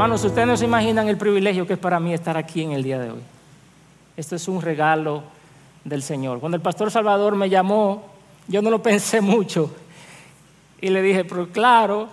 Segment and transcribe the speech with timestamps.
[0.00, 2.82] Hermanos, ustedes no se imaginan el privilegio que es para mí estar aquí en el
[2.82, 3.20] día de hoy.
[4.16, 5.22] Esto es un regalo
[5.84, 6.40] del Señor.
[6.40, 8.04] Cuando el pastor Salvador me llamó,
[8.48, 9.70] yo no lo pensé mucho
[10.80, 12.08] y le dije, pero claro,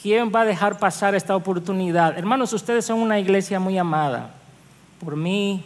[0.00, 2.16] ¿quién va a dejar pasar esta oportunidad?
[2.16, 4.30] Hermanos, ustedes son una iglesia muy amada
[5.04, 5.62] por mí,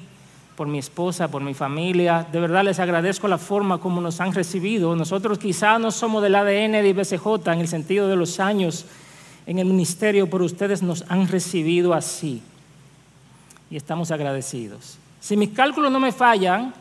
[0.56, 2.27] por mi esposa, por mi familia.
[2.32, 4.96] De verdad les agradezco la forma como nos han recibido.
[4.96, 8.87] Nosotros quizá no somos del ADN de IBCJ en el sentido de los años
[9.50, 12.41] en el ministerio, pero ustedes nos han recibido así.
[13.68, 14.96] Y estamos agradecidos.
[15.18, 16.72] Si mis cálculos no me fallan,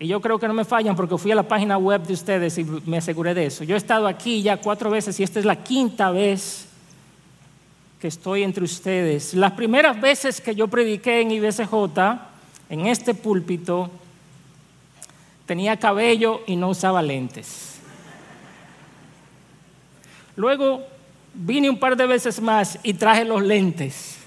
[0.00, 2.58] y yo creo que no me fallan porque fui a la página web de ustedes
[2.58, 3.62] y me aseguré de eso.
[3.62, 6.66] Yo he estado aquí ya cuatro veces y esta es la quinta vez
[8.00, 9.32] que estoy entre ustedes.
[9.32, 11.74] Las primeras veces que yo prediqué en IBCJ,
[12.70, 13.88] en este púlpito,
[15.46, 17.76] tenía cabello y no usaba lentes.
[20.34, 20.91] Luego
[21.34, 24.18] vine un par de veces más y traje los lentes,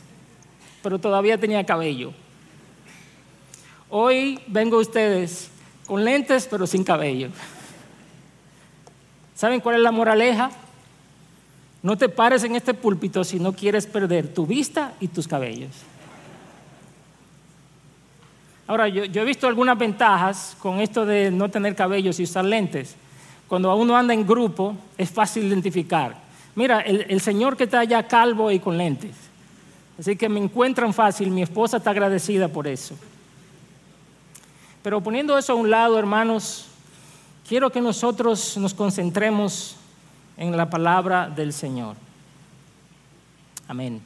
[0.82, 2.14] pero todavía tenía cabello.
[3.90, 5.50] Hoy vengo a ustedes
[5.86, 7.30] con lentes pero sin cabello.
[9.36, 10.50] ¿Saben cuál es la moraleja?
[11.84, 15.72] No te pares en este púlpito si no quieres perder tu vista y tus cabellos.
[18.68, 22.96] Ahora, yo, he visto algunas ventajas con esto de no tener cabellos y usar lentes.
[23.48, 26.25] Cuando uno anda en grupo es fácil identificar.
[26.56, 29.16] Mira, el, el señor que está allá calvo y con lentes.
[30.00, 32.96] Así que me encuentran fácil, mi esposa está agradecida por eso.
[34.82, 36.68] Pero poniendo eso a un lado, hermanos,
[37.48, 39.78] quiero que nosotros nos concentremos
[40.38, 41.96] en la palabra del Señor.
[43.68, 44.02] Amén.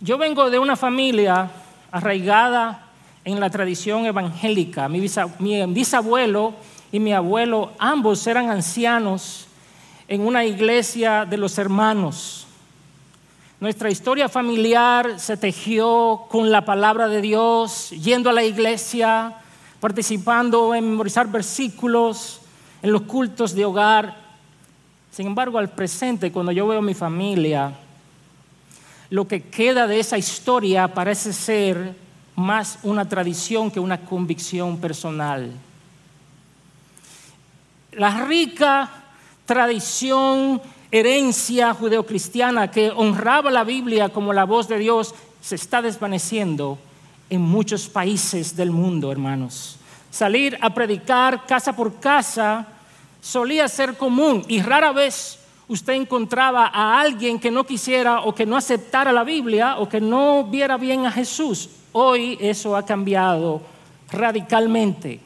[0.00, 1.50] Yo vengo de una familia
[1.90, 2.86] arraigada
[3.24, 4.88] en la tradición evangélica.
[4.88, 6.54] Mi, bisabuelo
[6.90, 9.46] y mi abuelo, ambos eran ancianos
[10.08, 12.46] en una iglesia de los hermanos.
[13.60, 19.36] Nuestra historia familiar se tejió con la palabra de Dios, yendo a la iglesia,
[19.78, 22.40] participando en memorizar versículos,
[22.82, 24.16] en los cultos de hogar.
[25.12, 27.72] Sin embargo, al presente, cuando yo veo a mi familia,
[29.10, 31.94] lo que queda de esa historia parece ser
[32.34, 35.52] más una tradición que una convicción personal.
[37.92, 39.01] La rica
[39.46, 40.60] tradición
[40.90, 46.78] herencia judeocristiana que honraba la Biblia como la voz de Dios se está desvaneciendo
[47.30, 49.78] en muchos países del mundo, hermanos.
[50.10, 52.66] Salir a predicar casa por casa
[53.22, 55.38] solía ser común y rara vez
[55.68, 60.00] usted encontraba a alguien que no quisiera o que no aceptara la Biblia o que
[60.00, 61.70] no viera bien a Jesús.
[61.92, 63.62] Hoy eso ha cambiado
[64.10, 65.20] radicalmente.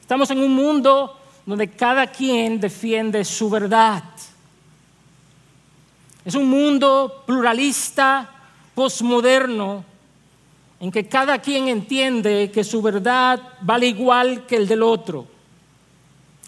[0.00, 1.19] Estamos en un mundo
[1.50, 4.04] donde cada quien defiende su verdad.
[6.24, 8.30] Es un mundo pluralista,
[8.72, 9.84] posmoderno,
[10.78, 15.26] en que cada quien entiende que su verdad vale igual que el del otro.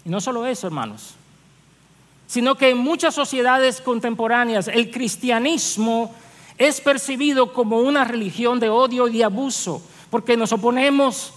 [0.05, 1.15] Y no solo eso, hermanos,
[2.25, 6.15] sino que en muchas sociedades contemporáneas el cristianismo
[6.57, 11.33] es percibido como una religión de odio y de abuso, porque nos oponemos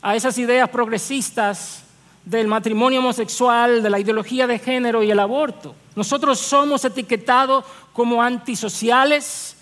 [0.00, 1.83] a esas ideas progresistas
[2.24, 5.74] del matrimonio homosexual, de la ideología de género y el aborto.
[5.94, 9.56] Nosotros somos etiquetados como antisociales,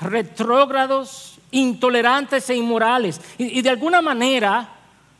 [0.00, 3.20] retrógrados, intolerantes e inmorales.
[3.38, 4.68] Y, de alguna manera,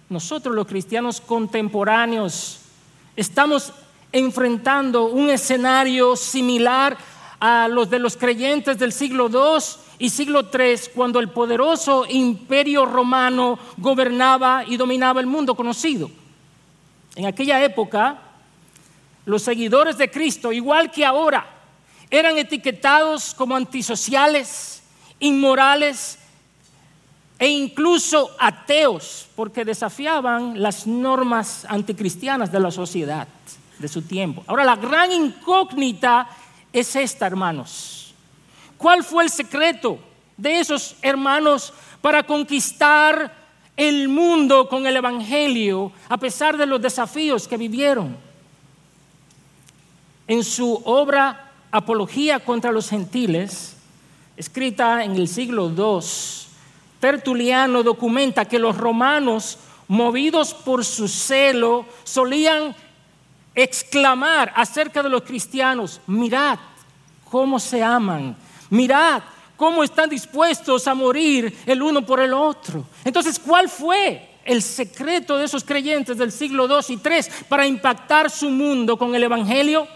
[0.09, 2.61] nosotros los cristianos contemporáneos
[3.17, 3.73] estamos
[4.13, 6.97] enfrentando un escenario similar
[7.41, 9.65] a los de los creyentes del siglo II
[9.99, 16.11] y siglo III, cuando el poderoso imperio romano gobernaba y dominaba el mundo conocido.
[17.17, 18.19] En aquella época,
[19.25, 21.47] los seguidores de Cristo, igual que ahora,
[22.11, 24.83] eran etiquetados como antisociales,
[25.21, 26.19] inmorales
[27.39, 33.27] e incluso ateos, porque desafiaban las normas anticristianas de la sociedad
[33.79, 34.45] de su tiempo.
[34.47, 36.29] Ahora, la gran incógnita
[36.73, 38.15] es esta, hermanos.
[38.79, 39.99] ¿Cuál fue el secreto
[40.37, 43.44] de esos hermanos para conquistar
[43.77, 48.17] el mundo con el Evangelio a pesar de los desafíos que vivieron?
[50.27, 53.77] en su obra Apología contra los Gentiles,
[54.37, 56.07] escrita en el siglo II,
[57.01, 62.75] Tertuliano documenta que los romanos, movidos por su celo, solían
[63.55, 66.59] exclamar acerca de los cristianos, mirad
[67.29, 68.37] cómo se aman,
[68.71, 69.23] mirad
[69.57, 72.85] cómo están dispuestos a morir el uno por el otro.
[73.05, 78.31] Entonces, ¿cuál fue el secreto de esos creyentes del siglo II y III para impactar
[78.31, 79.87] su mundo con el Evangelio?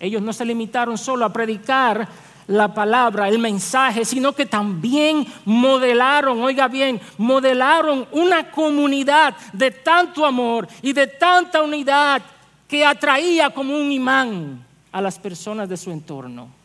[0.00, 2.08] Ellos no se limitaron solo a predicar
[2.48, 10.26] la palabra, el mensaje, sino que también modelaron, oiga bien, modelaron una comunidad de tanto
[10.26, 12.20] amor y de tanta unidad
[12.66, 16.61] que atraía como un imán a las personas de su entorno.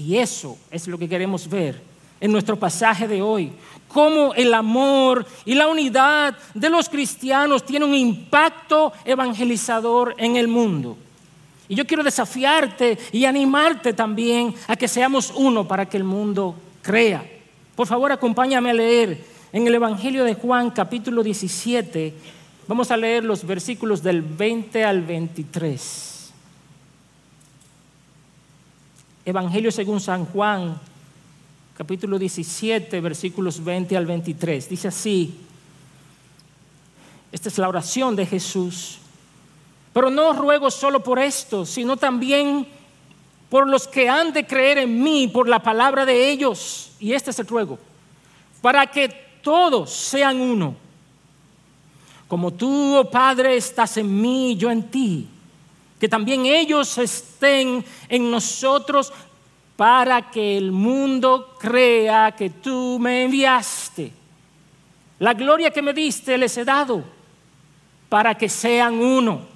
[0.00, 1.78] Y eso es lo que queremos ver
[2.20, 3.52] en nuestro pasaje de hoy,
[3.86, 10.48] cómo el amor y la unidad de los cristianos tiene un impacto evangelizador en el
[10.48, 10.96] mundo.
[11.68, 16.54] Y yo quiero desafiarte y animarte también a que seamos uno para que el mundo
[16.80, 17.22] crea.
[17.76, 22.14] Por favor, acompáñame a leer en el Evangelio de Juan capítulo 17.
[22.66, 26.09] Vamos a leer los versículos del 20 al 23.
[29.24, 30.80] Evangelio según San Juan,
[31.76, 34.68] capítulo 17, versículos 20 al 23.
[34.68, 35.38] Dice así,
[37.30, 38.98] esta es la oración de Jesús.
[39.92, 42.66] Pero no ruego solo por esto, sino también
[43.50, 46.92] por los que han de creer en mí, por la palabra de ellos.
[46.98, 47.78] Y este es el ruego,
[48.62, 49.08] para que
[49.42, 50.74] todos sean uno.
[52.26, 55.28] Como tú, oh Padre, estás en mí, yo en ti.
[56.00, 59.12] Que también ellos estén en nosotros
[59.76, 64.12] para que el mundo crea que tú me enviaste.
[65.20, 67.04] La gloria que me diste les he dado,
[68.08, 69.50] para que sean uno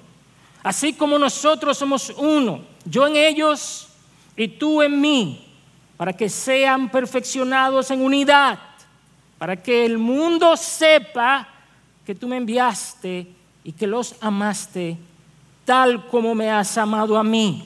[0.65, 3.87] Así como nosotros somos uno, yo en ellos
[4.35, 5.47] y tú en mí,
[5.95, 8.57] para que sean perfeccionados en unidad,
[9.37, 11.47] para que el mundo sepa
[12.03, 13.27] que tú me enviaste
[13.63, 14.97] y que los amaste
[15.65, 17.63] tal como me has amado a mí.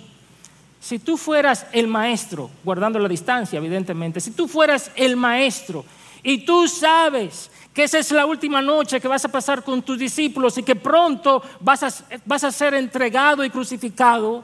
[0.79, 5.83] Si tú fueras el maestro, guardando la distancia, evidentemente, si tú fueras el maestro
[6.23, 9.99] y tú sabes que esa es la última noche que vas a pasar con tus
[9.99, 11.93] discípulos y que pronto vas a,
[12.25, 14.43] vas a ser entregado y crucificado,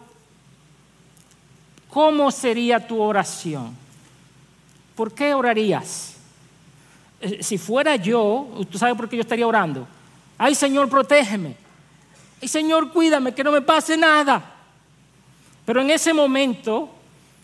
[1.89, 3.75] ¿cómo sería tu oración?
[4.95, 6.15] ¿Por qué orarías?
[7.21, 9.87] Eh, si fuera yo, ¿tú sabes por qué yo estaría orando?
[10.37, 11.64] Ay Señor, protégeme.
[12.41, 14.53] Ay Señor, cuídame, que no me pase nada.
[15.65, 16.89] Pero en ese momento,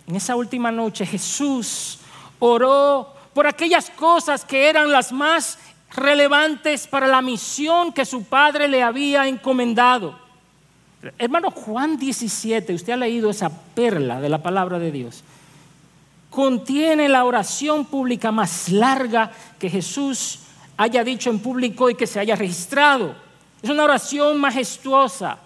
[0.07, 1.99] en esa última noche, Jesús
[2.39, 5.57] oró por aquellas cosas que eran las más
[5.95, 10.19] relevantes para la misión que su padre le había encomendado.
[11.17, 15.23] Hermano Juan 17, usted ha leído esa perla de la palabra de Dios.
[16.29, 20.39] Contiene la oración pública más larga que Jesús
[20.77, 23.15] haya dicho en público y que se haya registrado.
[23.61, 25.37] Es una oración majestuosa.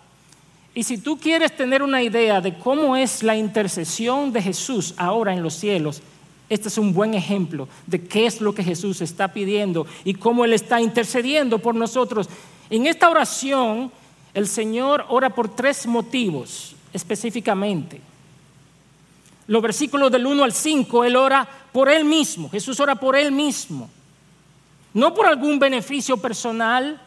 [0.73, 5.33] Y si tú quieres tener una idea de cómo es la intercesión de Jesús ahora
[5.33, 6.01] en los cielos,
[6.49, 10.45] este es un buen ejemplo de qué es lo que Jesús está pidiendo y cómo
[10.45, 12.29] Él está intercediendo por nosotros.
[12.69, 13.91] En esta oración,
[14.33, 18.01] el Señor ora por tres motivos específicamente.
[19.47, 22.49] Los versículos del 1 al 5, Él ora por Él mismo.
[22.49, 23.89] Jesús ora por Él mismo.
[24.93, 27.01] No por algún beneficio personal,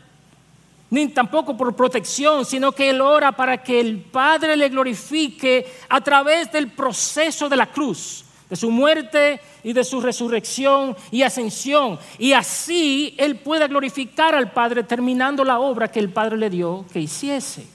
[0.91, 6.01] ni tampoco por protección, sino que Él ora para que el Padre le glorifique a
[6.01, 11.99] través del proceso de la cruz de su muerte y de su resurrección y ascensión.
[12.19, 16.85] Y así Él pueda glorificar al Padre terminando la obra que el Padre le dio
[16.93, 17.67] que hiciese.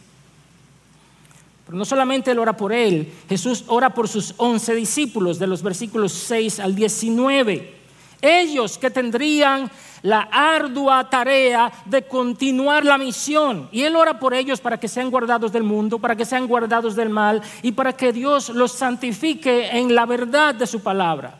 [1.65, 5.62] Pero no solamente Él ora por Él, Jesús ora por sus once discípulos de los
[5.62, 7.84] versículos 6 al 19.
[8.22, 9.70] Ellos que tendrían
[10.03, 13.69] la ardua tarea de continuar la misión.
[13.72, 16.95] Y Él ora por ellos para que sean guardados del mundo, para que sean guardados
[16.95, 21.36] del mal y para que Dios los santifique en la verdad de su palabra.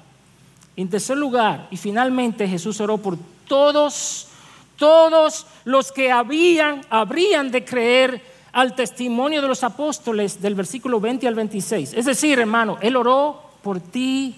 [0.75, 3.17] En tercer lugar, y finalmente Jesús oró por
[3.48, 4.29] todos,
[4.77, 11.27] todos los que habían, habrían de creer al testimonio de los apóstoles del versículo 20
[11.27, 11.93] al 26.
[11.93, 14.36] Es decir, hermano, Él oró por ti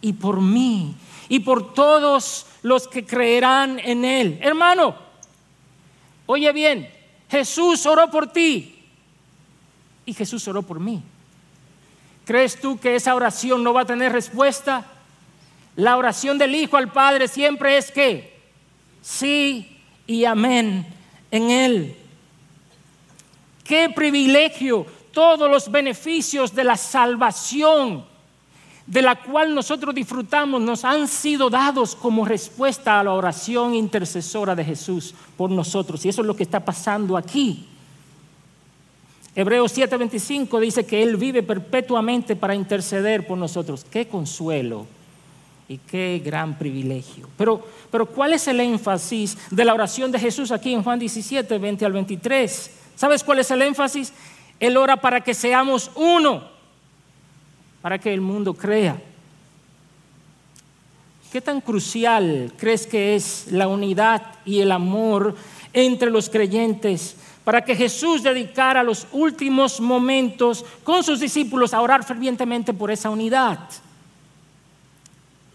[0.00, 0.94] y por mí
[1.28, 4.38] y por todos los que creerán en Él.
[4.42, 4.96] Hermano,
[6.26, 6.90] oye bien,
[7.30, 8.84] Jesús oró por ti
[10.06, 11.02] y Jesús oró por mí.
[12.24, 14.86] ¿Crees tú que esa oración no va a tener respuesta?
[15.76, 18.34] La oración del Hijo al Padre siempre es que
[19.02, 20.86] sí y amén
[21.30, 21.96] en Él.
[23.64, 28.04] Qué privilegio todos los beneficios de la salvación
[28.86, 34.54] de la cual nosotros disfrutamos nos han sido dados como respuesta a la oración intercesora
[34.54, 36.04] de Jesús por nosotros.
[36.04, 37.66] Y eso es lo que está pasando aquí.
[39.34, 43.84] Hebreos 7:25 dice que Él vive perpetuamente para interceder por nosotros.
[43.90, 44.86] Qué consuelo
[45.66, 47.28] y qué gran privilegio.
[47.36, 51.58] Pero, pero ¿cuál es el énfasis de la oración de Jesús aquí en Juan 17,
[51.58, 52.70] 20 al 23?
[52.94, 54.12] ¿Sabes cuál es el énfasis?
[54.60, 56.53] Él ora para que seamos uno
[57.84, 58.96] para que el mundo crea.
[61.30, 65.34] ¿Qué tan crucial crees que es la unidad y el amor
[65.70, 67.14] entre los creyentes
[67.44, 73.10] para que Jesús dedicara los últimos momentos con sus discípulos a orar fervientemente por esa
[73.10, 73.58] unidad.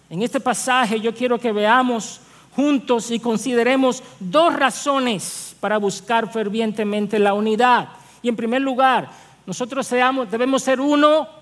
[0.08, 2.22] En este pasaje yo quiero que veamos
[2.56, 7.90] juntos y consideremos dos razones para buscar fervientemente la unidad.
[8.22, 9.10] Y en primer lugar,
[9.48, 9.90] nosotros
[10.30, 11.38] debemos ser uno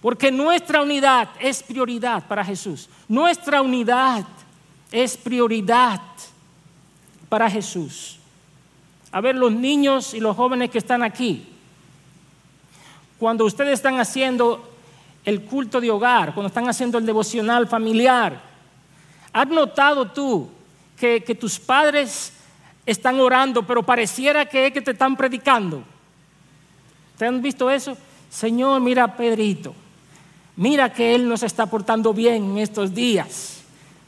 [0.00, 2.88] porque nuestra unidad es prioridad para Jesús.
[3.08, 4.24] Nuestra unidad
[4.92, 6.00] es prioridad
[7.28, 8.16] para Jesús
[9.16, 11.46] a ver los niños y los jóvenes que están aquí.
[13.18, 14.72] Cuando ustedes están haciendo
[15.24, 18.38] el culto de hogar, cuando están haciendo el devocional familiar,
[19.32, 20.50] ¿has notado tú
[20.98, 22.34] que, tus padres
[22.84, 25.82] están orando, pero pareciera que es que te están predicando?
[27.16, 27.96] ¿Te han visto eso?
[28.28, 29.74] Señor, mira Pedrito.
[30.56, 33.62] Mira que Él nos está portando bien en estos días.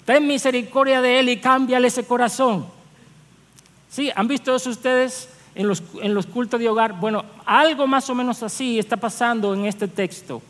[0.04, 2.66] Ten misericordia de Él y cámbiale ese corazón.
[3.90, 6.98] Sí, ¿han visto eso ustedes en los, en los cultos de hogar?
[6.98, 10.40] Bueno, algo más o menos así está pasando en este texto.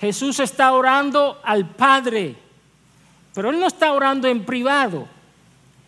[0.00, 2.36] Jesús está orando al Padre,
[3.34, 5.08] pero Él no está orando en privado.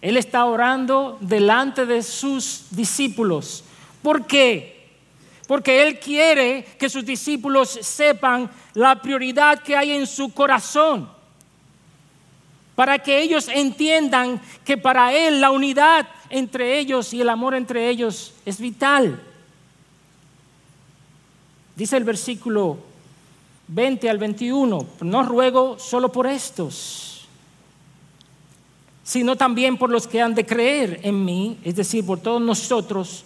[0.03, 3.63] Él está orando delante de sus discípulos.
[4.03, 4.80] ¿Por qué?
[5.51, 11.11] Porque Él quiere que sus discípulos sepan la prioridad que hay en su corazón.
[12.77, 17.89] Para que ellos entiendan que para Él la unidad entre ellos y el amor entre
[17.89, 19.21] ellos es vital.
[21.75, 22.79] Dice el versículo
[23.67, 27.27] 20 al 21, no ruego solo por estos,
[29.03, 33.25] sino también por los que han de creer en mí, es decir, por todos nosotros.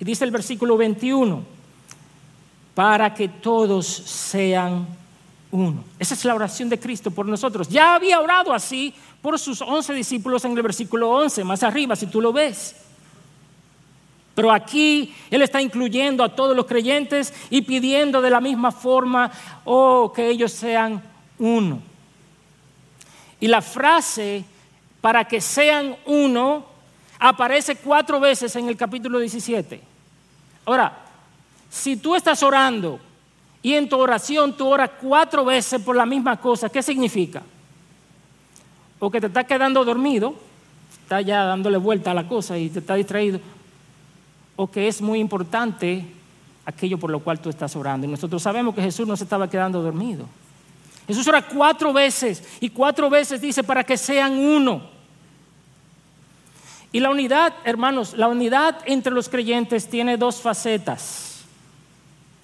[0.00, 1.57] Y dice el versículo 21,
[2.78, 4.86] para que todos sean
[5.50, 5.82] uno.
[5.98, 7.68] Esa es la oración de Cristo por nosotros.
[7.68, 12.06] Ya había orado así por sus once discípulos en el versículo 11, más arriba, si
[12.06, 12.76] tú lo ves.
[14.32, 19.32] Pero aquí Él está incluyendo a todos los creyentes y pidiendo de la misma forma,
[19.64, 21.02] oh, que ellos sean
[21.40, 21.80] uno.
[23.40, 24.44] Y la frase,
[25.00, 26.64] para que sean uno,
[27.18, 29.80] aparece cuatro veces en el capítulo 17.
[30.64, 31.07] Ahora,
[31.70, 32.98] si tú estás orando
[33.62, 37.42] y en tu oración tú oras cuatro veces por la misma cosa, ¿qué significa?
[38.98, 40.34] o que te está quedando dormido,
[41.02, 43.40] está ya dándole vuelta a la cosa y te está distraído,
[44.56, 46.04] o que es muy importante
[46.64, 48.06] aquello por lo cual tú estás orando.
[48.06, 50.26] Y nosotros sabemos que Jesús no se estaba quedando dormido.
[51.06, 54.82] Jesús ora cuatro veces y cuatro veces dice para que sean uno.
[56.90, 61.37] Y la unidad, hermanos, la unidad entre los creyentes tiene dos facetas.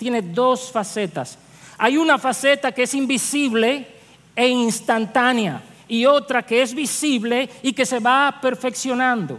[0.04, 1.38] Tiene dos facetas.
[1.78, 3.88] Hay una faceta que es invisible
[4.36, 9.38] e instantánea y otra que es visible y que se va perfeccionando.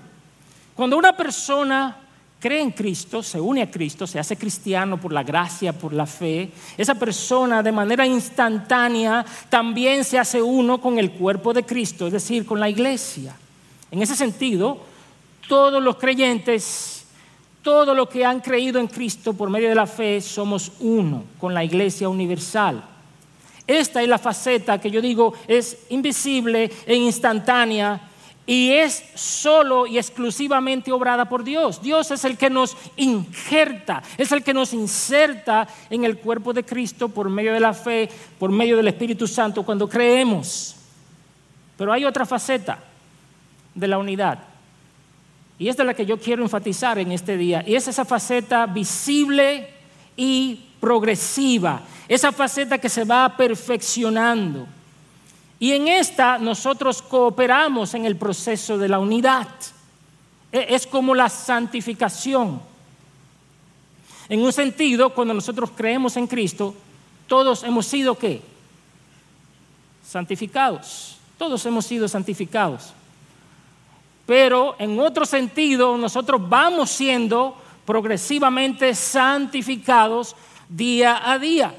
[0.75, 1.95] Cuando una persona
[2.39, 6.07] cree en Cristo, se une a Cristo, se hace cristiano por la gracia, por la
[6.07, 12.07] fe, esa persona de manera instantánea también se hace uno con el cuerpo de Cristo,
[12.07, 13.35] es decir, con la iglesia.
[13.91, 14.79] En ese sentido,
[15.47, 16.94] todos los creyentes,
[17.65, 21.51] todos los que han creído en Cristo por medio de la fe, somos uno con
[21.51, 22.83] la iglesia universal.
[23.65, 27.99] Esta es la faceta que yo digo es invisible e instantánea
[28.45, 31.81] y es solo y exclusivamente obrada por Dios.
[31.81, 36.63] Dios es el que nos injerta, es el que nos inserta en el cuerpo de
[36.63, 38.07] Cristo por medio de la fe,
[38.37, 40.75] por medio del Espíritu Santo cuando creemos.
[41.75, 42.77] Pero hay otra faceta
[43.73, 44.54] de la unidad.
[45.57, 47.63] Y es de la que yo quiero enfatizar en este día.
[47.65, 49.69] Y es esa faceta visible
[50.17, 54.67] y progresiva esa faceta que se va perfeccionando.
[55.59, 59.47] Y en esta nosotros cooperamos en el proceso de la unidad.
[60.51, 62.61] E, es como la santificación.
[64.27, 66.75] En un sentido, cuando nosotros creemos en Cristo,
[67.27, 68.41] todos hemos sido qué?
[70.07, 71.17] Santificados.
[71.37, 72.93] Todos hemos sido santificados.
[74.25, 77.55] Pero en otro sentido, nosotros vamos siendo
[77.85, 80.35] progresivamente santificados
[80.67, 81.73] día a día.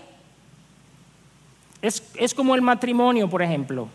[1.83, 3.89] Es, como el matrimonio, por ejemplo.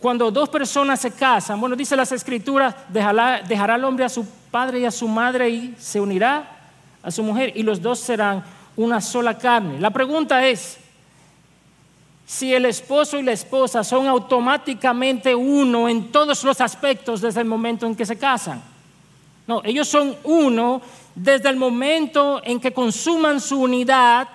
[0.00, 4.26] Cuando dos personas se casan, bueno, dice las escrituras, dejará, dejará el hombre a su
[4.50, 6.58] padre y a su madre y se unirá
[7.02, 8.44] a su mujer y los dos serán
[8.76, 9.78] una sola carne.
[9.80, 10.78] La pregunta es,
[12.32, 17.46] si el esposo y la esposa son automáticamente uno en todos los aspectos desde el
[17.46, 18.62] momento en que se casan.
[19.46, 20.80] No, ellos son uno
[21.14, 24.28] desde el momento en que consuman su unidad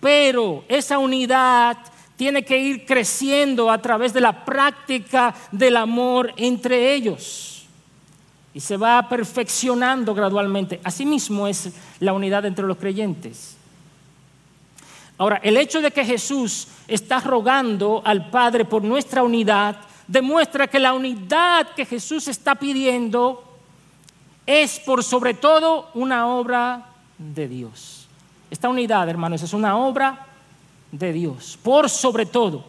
[0.00, 1.76] pero esa unidad
[2.16, 7.66] tiene que ir creciendo a través de la práctica del amor entre ellos.
[8.52, 10.80] Y se va perfeccionando gradualmente.
[10.82, 13.56] Asimismo es la unidad entre los creyentes.
[15.20, 19.76] Ahora, el hecho de que Jesús está rogando al Padre por nuestra unidad
[20.08, 23.44] demuestra que la unidad que Jesús está pidiendo
[24.46, 26.86] es por sobre todo una obra
[27.18, 28.08] de Dios.
[28.50, 30.24] Esta unidad, hermanos, es una obra
[30.90, 32.64] de Dios, por sobre todo.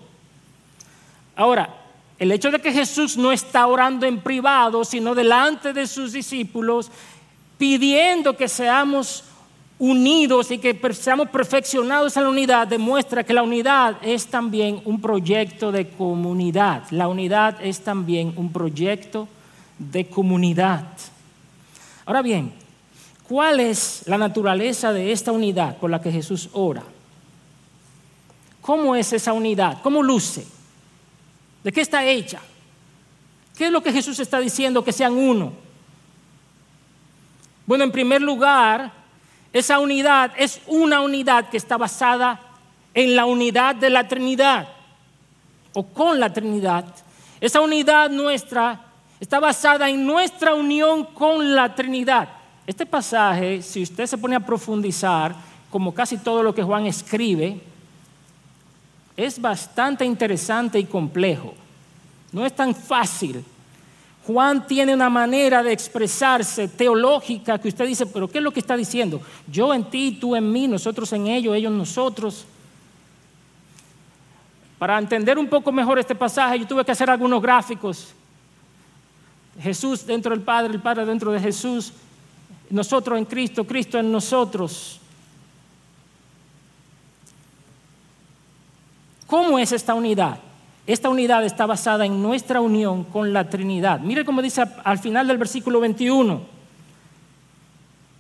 [1.38, 1.74] Ahora,
[2.20, 6.92] el hecho de que Jesús no está orando en privado, sino delante de sus discípulos,
[7.58, 9.24] pidiendo que seamos
[9.82, 15.02] unidos y que seamos perfeccionados en la unidad, demuestra que la unidad es también un
[15.02, 16.84] proyecto de comunidad.
[16.92, 19.28] La unidad es también un proyecto
[19.80, 20.86] de comunidad.
[22.06, 22.54] Ahora bien,
[23.28, 26.84] ¿cuál es la naturaleza de esta unidad por la que Jesús ora?
[28.62, 29.80] ¿Cómo es esa unidad?
[29.82, 30.46] ¿Cómo luce?
[31.64, 32.40] ¿De qué está hecha?
[33.58, 35.54] ¿Qué es lo que Jesús está diciendo que sean uno?
[37.66, 39.01] Bueno, en primer lugar,
[39.54, 42.40] esa unidad es una unidad que está basada
[42.94, 44.68] en la unidad de la Trinidad
[45.74, 46.86] o con la Trinidad.
[47.40, 48.80] Esa unidad nuestra
[49.20, 52.30] está basada en nuestra unión con la Trinidad.
[52.66, 55.36] Este pasaje, si usted se pone a profundizar,
[55.70, 57.60] como casi todo lo que Juan escribe,
[59.18, 61.54] es bastante interesante y complejo.
[62.32, 63.44] No es tan fácil.
[64.28, 68.60] Juan tiene una manera de expresarse teológica que usted dice, pero ¿qué es lo que
[68.60, 69.22] está diciendo?
[69.48, 72.46] Yo en ti, tú en mí, nosotros en ellos, ellos en nosotros.
[74.78, 78.14] Para entender un poco mejor este pasaje, yo tuve que hacer algunos gráficos
[79.60, 81.94] Jesús dentro del Padre, el Padre dentro de Jesús,
[82.70, 85.00] nosotros en Cristo, Cristo en nosotros.
[89.28, 90.40] ¿Cómo es esta unidad?
[90.88, 94.00] Esta unidad está basada en nuestra unión con la Trinidad.
[94.00, 96.42] Mire cómo dice al final del versículo 21,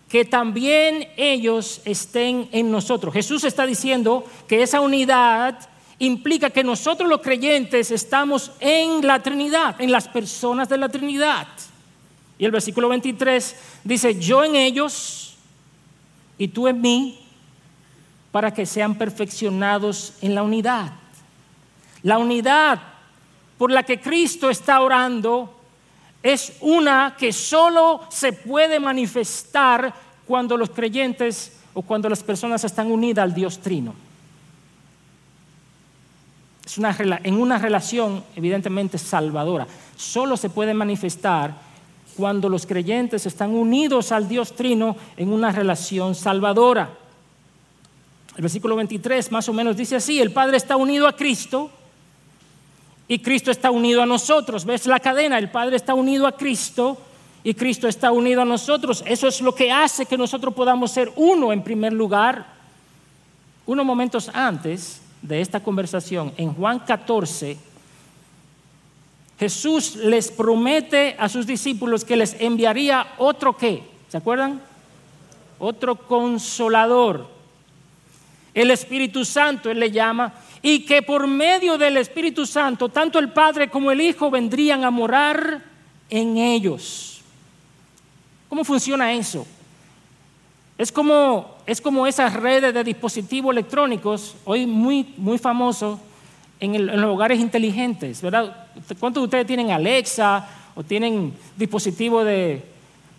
[0.08, 3.14] que también ellos estén en nosotros.
[3.14, 5.58] Jesús está diciendo que esa unidad
[6.00, 11.48] implica que nosotros los creyentes estamos en la Trinidad, en las personas de la Trinidad.
[12.38, 15.38] Y el versículo 23 dice, yo en ellos
[16.38, 17.20] y tú en mí,
[18.32, 20.92] para que sean perfeccionados en la unidad.
[22.04, 22.80] La unidad
[23.58, 25.58] por la que Cristo está orando
[26.24, 29.94] es una que solo se puede manifestar
[30.28, 33.94] cuando los creyentes o cuando las personas están unidas al Dios Trino
[37.24, 39.68] en una relación evidentemente salvadora.
[39.96, 41.54] Solo se puede manifestar
[42.16, 46.90] cuando los creyentes están unidos al Dios Trino en una relación salvadora.
[48.36, 51.70] El versículo 23 más o menos dice así, el Padre está unido a Cristo
[53.12, 54.64] y Cristo está unido a nosotros.
[54.64, 55.38] ¿Ves la cadena?
[55.38, 56.98] El Padre está unido a Cristo
[57.44, 59.04] y Cristo está unido a nosotros.
[59.06, 62.46] Eso es lo que hace que nosotros podamos ser uno en primer lugar.
[63.66, 67.58] Unos momentos antes, de esta conversación, en Juan 14,
[69.38, 74.62] Jesús les promete a sus discípulos que les enviaría otro qué, ¿se acuerdan?
[75.60, 77.28] Otro consolador.
[78.54, 83.30] El Espíritu Santo, Él le llama, y que por medio del Espíritu Santo, tanto el
[83.30, 85.64] Padre como el Hijo vendrían a morar
[86.10, 87.22] en ellos.
[88.50, 89.48] ¿Cómo funciona eso?
[90.78, 96.00] Es como, es como esas redes de dispositivos electrónicos, hoy muy, muy famoso
[96.60, 98.68] en, los hogares inteligentes, ¿verdad?
[99.00, 102.64] ¿Cuántos de ustedes tienen Alexa o tienen dispositivos de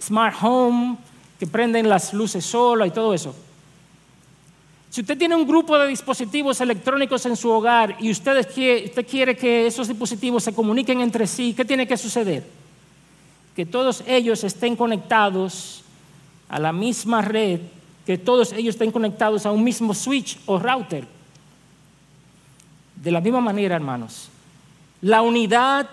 [0.00, 0.96] smart home
[1.38, 3.34] que prenden las luces solas y todo eso?
[4.92, 9.34] Si usted tiene un grupo de dispositivos electrónicos en su hogar y usted usted quiere
[9.34, 12.46] que esos dispositivos se comuniquen entre sí, ¿qué tiene que suceder?
[13.56, 15.82] Que todos ellos estén conectados
[16.46, 17.60] a la misma red,
[18.04, 21.06] que todos ellos estén conectados a un mismo switch o router.
[22.94, 24.28] De la misma manera, hermanos,
[25.00, 25.88] la unidad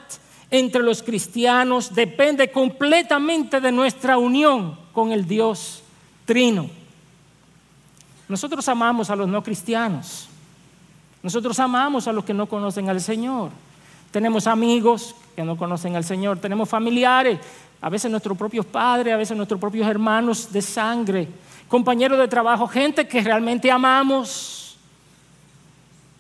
[0.52, 5.84] entre los cristianos depende completamente de nuestra unión con el Dios
[6.26, 6.79] Trino.
[8.30, 10.30] Nosotros amamos a los no cristianos.
[11.22, 13.50] Nosotros amamos a los que no conocen al Señor.
[14.12, 16.40] Tenemos amigos que no conocen al Señor.
[16.40, 17.40] Tenemos familiares
[17.82, 21.28] a veces nuestros propios padres, a veces nuestros propios hermanos de sangre,
[21.68, 24.78] compañeros de trabajo, gente que realmente amamos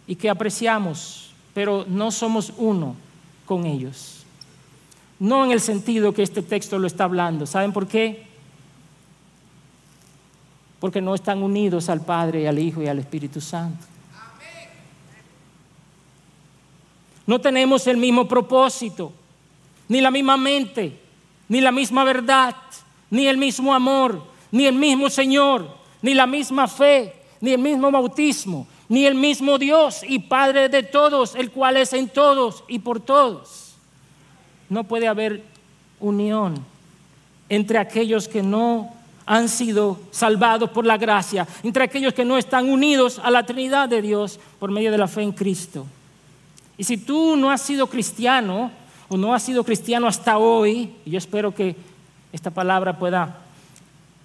[0.07, 2.95] y que apreciamos, pero no somos uno
[3.45, 4.23] con ellos.
[5.19, 7.45] No en el sentido que este texto lo está hablando.
[7.45, 8.28] ¿Saben por qué?
[10.79, 13.85] Porque no están unidos al Padre, al Hijo y al Espíritu Santo.
[17.25, 19.11] No tenemos el mismo propósito,
[19.87, 20.99] ni la misma mente,
[21.47, 22.55] ni la misma verdad,
[23.11, 25.67] ni el mismo amor, ni el mismo Señor,
[26.01, 30.83] ni la misma fe, ni el mismo bautismo, ni el mismo Dios y Padre de
[30.83, 33.75] todos, el cual es en todos y por todos.
[34.69, 35.43] No puede haber
[35.99, 36.63] unión
[37.49, 38.93] entre aquellos que no
[39.29, 43.87] han sido salvados por la gracia, entre aquellos que no están unidos a la Trinidad
[43.87, 45.85] de Dios por medio de la fe en Cristo.
[46.79, 48.71] Y si tú no has sido cristiano
[49.07, 51.75] o no has sido cristiano hasta hoy, y yo espero que
[52.33, 53.37] esta palabra pueda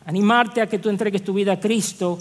[0.07, 2.19] animarte a que tú entregues tu vida a Cristo,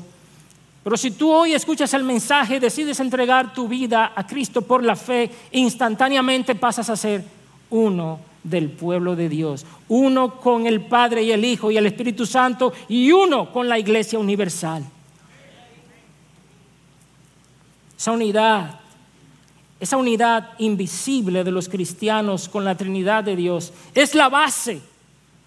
[0.84, 4.98] pero si tú hoy escuchas el mensaje, decides entregar tu vida a Cristo por la
[4.98, 7.24] fe, instantáneamente pasas a ser
[7.70, 12.26] uno del pueblo de Dios, uno con el Padre y el Hijo y el Espíritu
[12.26, 14.84] Santo y uno con la Iglesia Universal.
[17.98, 18.80] Esa unidad,
[19.80, 24.82] esa unidad invisible de los cristianos con la Trinidad de Dios es la base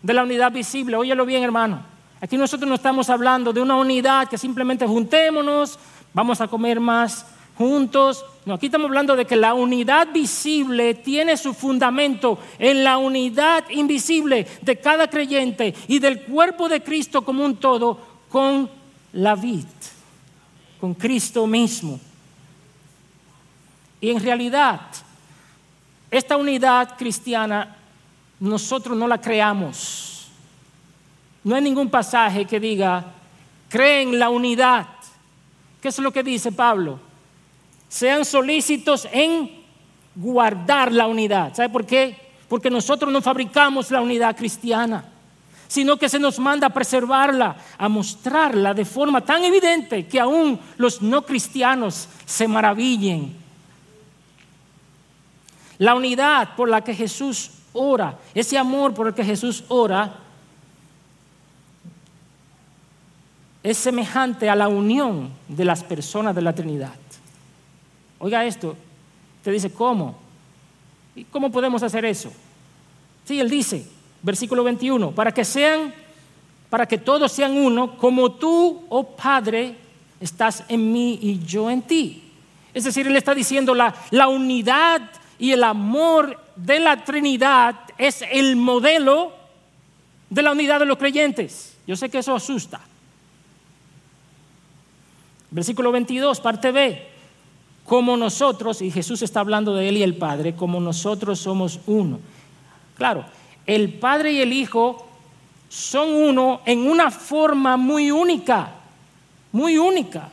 [0.02, 0.96] de la unidad visible.
[0.96, 1.82] Óyelo bien, hermano.
[2.20, 5.78] Aquí nosotros no estamos hablando de una unidad que simplemente juntémonos,
[6.14, 7.26] vamos a comer más
[7.58, 8.24] juntos.
[8.46, 13.68] No, aquí estamos hablando de que la unidad visible tiene su fundamento en la unidad
[13.70, 18.70] invisible de cada creyente y del cuerpo de Cristo como un todo con
[19.14, 19.64] la vid,
[20.80, 21.98] con Cristo mismo.
[24.00, 24.80] Y en realidad,
[26.08, 27.76] esta unidad cristiana
[28.38, 30.28] nosotros no la creamos.
[31.42, 33.12] No hay ningún pasaje que diga,
[33.68, 34.86] creen la unidad.
[35.80, 37.00] ¿Qué es lo que dice Pablo?
[37.88, 39.64] Sean solícitos en
[40.14, 41.54] guardar la unidad.
[41.54, 42.16] ¿Sabe por qué?
[42.48, 45.04] Porque nosotros no fabricamos la unidad cristiana,
[45.68, 50.58] sino que se nos manda a preservarla, a mostrarla de forma tan evidente que aún
[50.76, 53.36] los no cristianos se maravillen.
[55.78, 60.20] La unidad por la que Jesús ora, ese amor por el que Jesús ora,
[63.62, 66.92] es semejante a la unión de las personas de la Trinidad.
[68.18, 68.76] Oiga esto,
[69.42, 70.16] te dice, ¿cómo?
[71.14, 72.32] ¿Y cómo podemos hacer eso?
[73.24, 73.86] Sí, él dice,
[74.22, 75.92] versículo 21, para que sean,
[76.70, 79.76] para que todos sean uno, como tú, oh Padre,
[80.20, 82.22] estás en mí y yo en ti.
[82.72, 85.02] Es decir, él está diciendo la, la unidad
[85.38, 89.32] y el amor de la Trinidad es el modelo
[90.30, 91.76] de la unidad de los creyentes.
[91.86, 92.80] Yo sé que eso asusta.
[95.50, 97.15] Versículo 22, parte B
[97.86, 102.18] como nosotros, y Jesús está hablando de Él y el Padre, como nosotros somos uno.
[102.96, 103.24] Claro,
[103.64, 105.06] el Padre y el Hijo
[105.68, 108.70] son uno en una forma muy única,
[109.52, 110.28] muy única.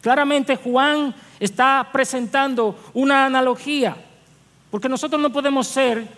[0.00, 3.96] Claramente Juan está presentando una analogía,
[4.70, 6.08] porque nosotros no podemos ser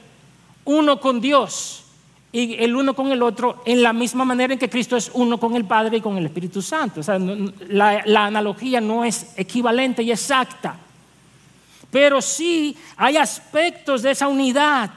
[0.65, 1.85] uno con Dios
[2.33, 5.39] y el uno con el otro en la misma manera en que Cristo es uno
[5.39, 7.01] con el Padre y con el Espíritu Santo.
[7.01, 10.77] O sea, la, la analogía no es equivalente y exacta,
[11.91, 14.91] pero sí hay aspectos de esa unidad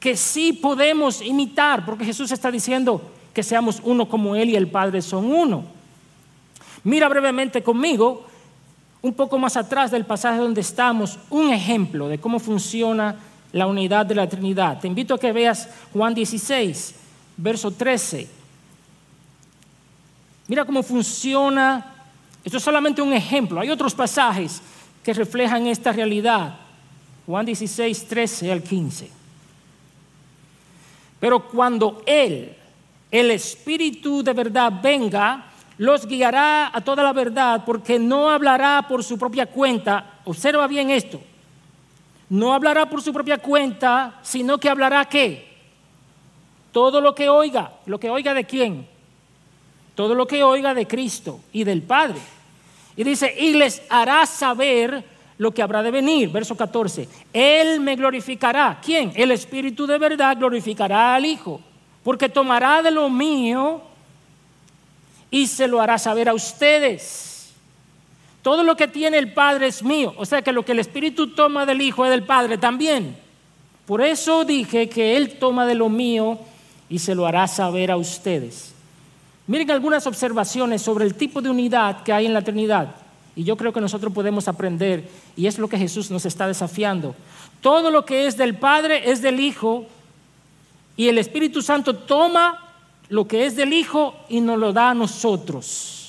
[0.00, 4.68] que sí podemos imitar, porque Jesús está diciendo que seamos uno como Él y el
[4.68, 5.64] Padre son uno.
[6.82, 8.26] Mira brevemente conmigo,
[9.02, 13.16] un poco más atrás del pasaje donde estamos, un ejemplo de cómo funciona
[13.52, 14.78] la unidad de la Trinidad.
[14.80, 16.94] Te invito a que veas Juan 16,
[17.36, 18.28] verso 13.
[20.48, 21.94] Mira cómo funciona.
[22.44, 23.60] Esto es solamente un ejemplo.
[23.60, 24.62] Hay otros pasajes
[25.02, 26.56] que reflejan esta realidad.
[27.26, 29.10] Juan 16, 13 al 15.
[31.18, 32.56] Pero cuando Él,
[33.10, 39.04] el Espíritu de verdad, venga, los guiará a toda la verdad, porque no hablará por
[39.04, 40.20] su propia cuenta.
[40.24, 41.20] Observa bien esto
[42.30, 45.50] no hablará por su propia cuenta, sino que hablará qué?
[46.72, 48.86] Todo lo que oiga, lo que oiga de quién?
[49.96, 52.20] Todo lo que oiga de Cristo y del Padre.
[52.96, 55.04] Y dice, y les hará saber
[55.38, 56.30] lo que habrá de venir.
[56.30, 58.78] Verso 14, Él me glorificará.
[58.80, 59.12] ¿Quién?
[59.16, 61.60] El Espíritu de verdad glorificará al Hijo,
[62.04, 63.82] porque tomará de lo mío
[65.32, 67.29] y se lo hará saber a ustedes.
[68.42, 70.14] Todo lo que tiene el Padre es mío.
[70.16, 73.16] O sea que lo que el Espíritu toma del Hijo es del Padre también.
[73.86, 76.38] Por eso dije que Él toma de lo mío
[76.88, 78.72] y se lo hará saber a ustedes.
[79.46, 82.94] Miren algunas observaciones sobre el tipo de unidad que hay en la Trinidad.
[83.34, 87.14] Y yo creo que nosotros podemos aprender, y es lo que Jesús nos está desafiando.
[87.60, 89.86] Todo lo que es del Padre es del Hijo,
[90.96, 92.74] y el Espíritu Santo toma
[93.08, 95.99] lo que es del Hijo y nos lo da a nosotros.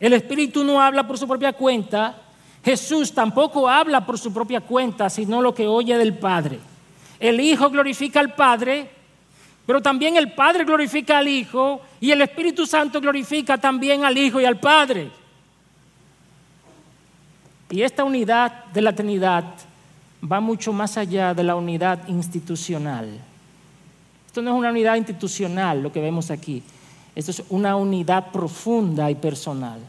[0.00, 2.16] El Espíritu no habla por su propia cuenta,
[2.64, 6.58] Jesús tampoco habla por su propia cuenta, sino lo que oye del Padre.
[7.18, 8.90] El Hijo glorifica al Padre,
[9.66, 14.40] pero también el Padre glorifica al Hijo y el Espíritu Santo glorifica también al Hijo
[14.40, 15.10] y al Padre.
[17.70, 19.44] Y esta unidad de la Trinidad
[20.30, 23.20] va mucho más allá de la unidad institucional.
[24.26, 26.62] Esto no es una unidad institucional lo que vemos aquí,
[27.18, 29.80] esto es una unidad profunda y personal.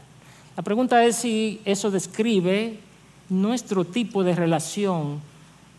[0.56, 2.80] La pregunta es si eso describe
[3.28, 5.20] nuestro tipo de relación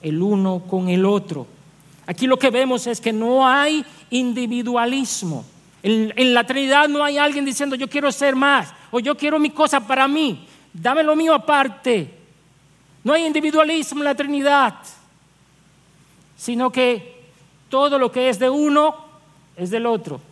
[0.02, 1.46] el uno con el otro.
[2.08, 5.44] Aquí lo que vemos es que no hay individualismo.
[5.84, 9.38] En, en, la Trinidad no hay alguien diciendo yo quiero ser más o yo quiero
[9.38, 12.18] mi cosa para mí, dame lo mío aparte.
[13.04, 14.76] No hay individualismo en la Trinidad,
[16.38, 17.26] sino que
[17.68, 18.96] todo lo que es de uno
[19.58, 20.31] es del otro.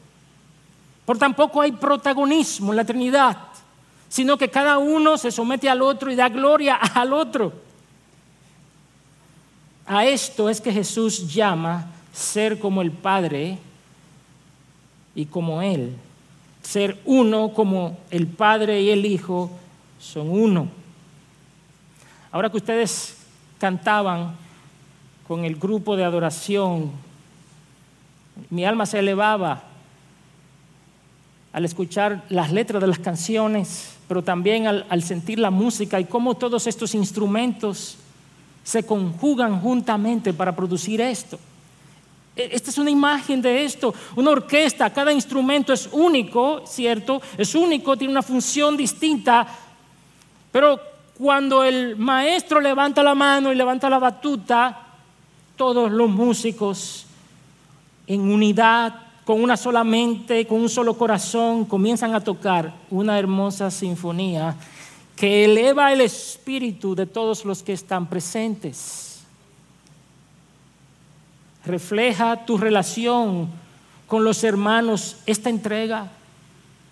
[1.10, 3.36] Por tampoco hay protagonismo en la Trinidad,
[4.10, 7.52] sino que cada uno se somete al otro y da gloria al otro.
[9.88, 13.58] A esto es que Jesús llama ser como el Padre
[15.16, 15.96] y como Él.
[16.62, 19.50] Ser uno como el Padre y el Hijo
[20.00, 20.68] son uno.
[22.32, 23.18] Ahora que ustedes
[23.58, 24.36] cantaban
[25.28, 26.92] con el grupo de adoración,
[28.52, 29.69] mi alma se elevaba
[31.60, 36.36] al escuchar las letras de las canciones, pero también al, sentir la música y cómo
[36.36, 37.98] todos estos instrumentos
[38.64, 41.38] se conjugan juntamente para producir esto.
[42.34, 47.22] E, esta es una imagen de esto, una orquesta, cada instrumento es único, ¿cierto?
[47.38, 49.46] Es único, tiene una función distinta,
[50.54, 50.80] pero
[51.18, 54.80] cuando el maestro levanta la mano y levanta la batuta,
[55.58, 57.06] todos los músicos
[58.08, 63.70] en unidad, con una sola mente, con un solo corazón, comienzan a tocar una hermosa
[63.70, 64.56] sinfonía
[65.16, 69.20] que eleva el espíritu de todos los que están presentes.
[71.64, 73.48] Refleja tu relación
[74.08, 76.10] con los hermanos esta entrega,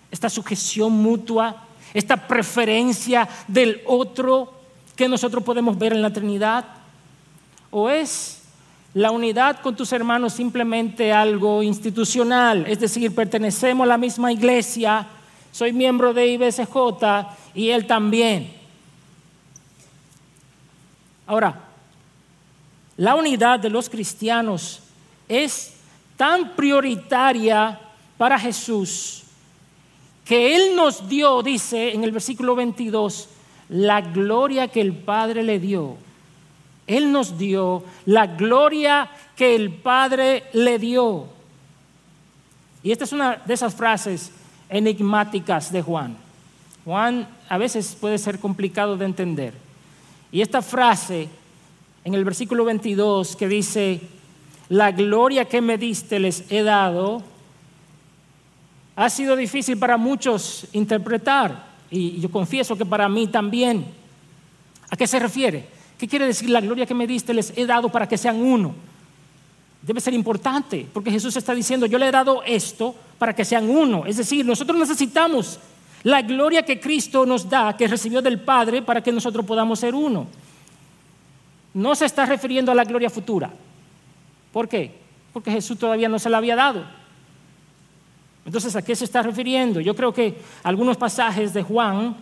[0.08, 4.52] esta sujeción mutua esta preferencia del otro
[4.94, 6.66] que nosotros podemos ver en la Trinidad?
[7.72, 8.37] ¿O es
[8.98, 12.66] la unidad con tus hermanos simplemente algo institucional?
[12.66, 15.06] Es decir, pertenecemos a la misma iglesia,
[15.52, 16.66] soy miembro de IBSJ
[17.54, 18.52] y él también.
[21.28, 21.60] Ahora,
[22.96, 24.80] la unidad de los cristianos
[25.28, 25.74] es
[26.16, 27.78] tan prioritaria
[28.16, 29.22] para Jesús
[30.24, 33.28] que Él nos dio, dice en el versículo 22,
[33.68, 36.07] la gloria que el Padre le dio.
[36.88, 41.26] Él nos dio la gloria que el Padre le dio.
[42.82, 44.32] Y esta es una de esas frases
[44.68, 46.16] enigmáticas de Juan.
[46.84, 49.54] Juan a veces puede ser complicado de entender.
[50.32, 51.28] Y esta frase
[52.04, 54.00] en el versículo 22 que dice,
[54.70, 57.22] la gloria que me diste les he dado,
[58.96, 63.86] ha sido difícil para muchos interpretar y yo confieso que para mí también.
[64.90, 65.77] ¿A qué se refiere?
[65.98, 68.72] ¿Qué quiere decir la gloria que me diste les he dado para que sean uno?
[69.82, 73.68] Debe ser importante porque Jesús está diciendo, yo le he dado esto para que sean
[73.68, 74.06] uno.
[74.06, 75.58] Es decir, nosotros necesitamos
[76.04, 79.94] la gloria que Cristo nos da, que recibió del Padre, para que nosotros podamos ser
[79.94, 80.26] uno.
[81.74, 83.50] No se está refiriendo a la gloria futura.
[84.52, 84.94] ¿Por qué?
[85.32, 86.84] Porque Jesús todavía no se la había dado.
[88.46, 89.80] Entonces, ¿a qué se está refiriendo?
[89.80, 92.16] Yo creo que algunos pasajes de Juan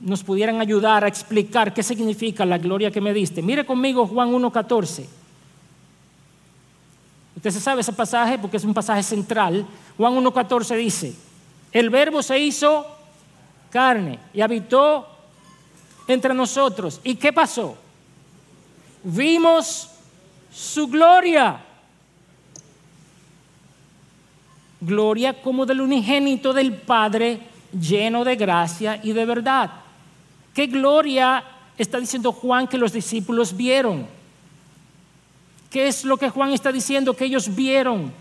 [0.00, 3.42] nos pudieran ayudar a explicar qué significa la gloria que me diste.
[3.42, 5.06] Mire conmigo Juan 1.14.
[7.36, 9.66] Usted se sabe ese pasaje porque es un pasaje central.
[9.96, 11.14] Juan 1.14 dice,
[11.72, 12.86] el verbo se hizo
[13.70, 15.06] carne y habitó
[16.06, 17.00] entre nosotros.
[17.04, 17.76] ¿Y qué pasó?
[19.04, 19.90] Vimos
[20.52, 21.64] su gloria
[24.80, 27.40] gloria como del unigénito del Padre
[27.78, 29.70] lleno de gracia y de verdad.
[30.58, 31.44] ¿Qué gloria
[31.78, 34.08] está diciendo Juan que los discípulos vieron?
[35.70, 38.12] ¿Qué es lo que Juan está diciendo que ellos vieron?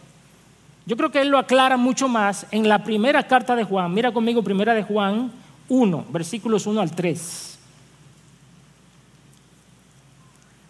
[0.85, 3.91] Yo creo que él lo aclara mucho más en la primera carta de Juan.
[3.91, 5.31] Mira conmigo, primera de Juan
[5.67, 7.57] 1, versículos 1 al 3.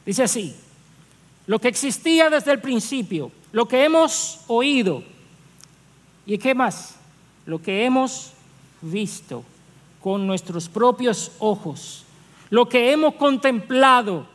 [0.06, 0.56] Dice así,
[1.48, 5.04] lo que existía desde el principio, lo que hemos oído,
[6.26, 6.96] ¿Y qué más?
[7.46, 8.32] Lo que hemos
[8.82, 9.44] visto
[10.08, 12.06] con nuestros propios ojos,
[12.50, 14.26] lo que hemos contemplado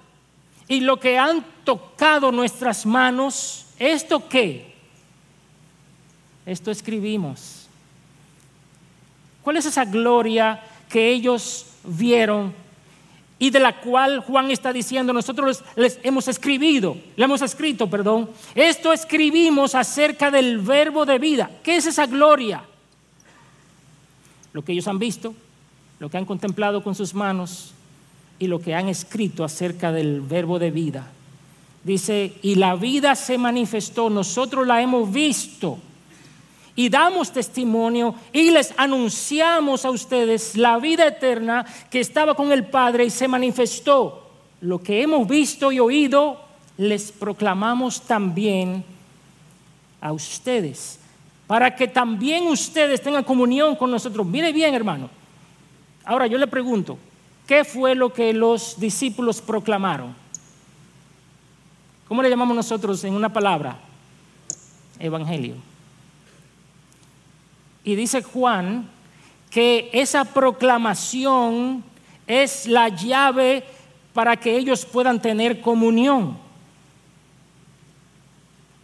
[0.68, 4.74] y lo que han tocado nuestras manos, ¿esto qué?
[6.44, 7.68] esto escribimos.
[9.40, 12.52] ¿Cuál es esa gloria que ellos vieron
[13.38, 18.28] y de la cual Juan está diciendo, nosotros les, hemos escribido, le hemos escrito, perdón,
[18.54, 21.50] esto escribimos acerca del verbo de vida.
[21.62, 22.62] ¿Qué es esa gloria?
[24.52, 25.34] Lo que ellos han visto,
[26.02, 27.74] lo que han contemplado con sus manos
[28.40, 31.06] y lo que han escrito acerca del verbo de vida.
[31.84, 35.78] Dice, y la vida se manifestó, nosotros la hemos visto
[36.74, 42.64] y damos testimonio y les anunciamos a ustedes la vida eterna que estaba con el
[42.64, 44.28] Padre y se manifestó.
[44.60, 46.40] Lo que hemos visto y oído,
[46.78, 48.82] les proclamamos también
[50.00, 50.98] a ustedes,
[51.46, 54.26] para que también ustedes tengan comunión con nosotros.
[54.26, 55.21] Mire bien, hermano.
[56.04, 56.98] Ahora yo le pregunto,
[57.46, 60.14] ¿qué fue lo que los discípulos proclamaron?
[62.08, 63.78] ¿Cómo le llamamos nosotros en una palabra?
[64.98, 65.54] Evangelio.
[67.84, 68.88] Y dice Juan
[69.50, 71.84] que esa proclamación
[72.26, 73.64] es la llave
[74.12, 76.36] para que ellos puedan tener comunión.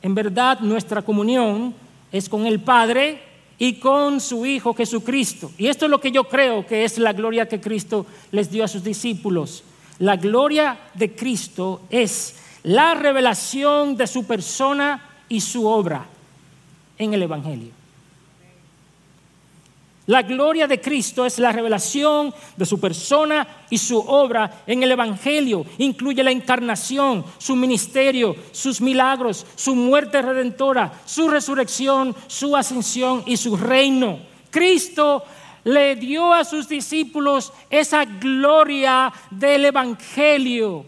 [0.03, 1.75] En verdad, nuestra comunión
[2.13, 3.23] es con el Padre
[3.59, 5.51] y con su Hijo Jesucristo.
[5.59, 8.65] Y esto es lo que yo creo que es la gloria que Cristo les dio
[8.65, 9.65] a sus discípulos.
[9.99, 16.07] La gloria de Cristo es la revelación de su persona y su obra
[16.99, 17.78] en el Evangelio.
[20.09, 24.93] La gloria de Cristo es la revelación de su persona y su obra en el
[24.93, 25.67] Evangelio.
[25.77, 33.37] Incluye la encarnación, su ministerio, sus milagros, su muerte redentora, su resurrección, su ascensión y
[33.37, 34.19] su reino.
[34.49, 35.25] Cristo
[35.65, 40.87] le dio a sus discípulos esa gloria del Evangelio.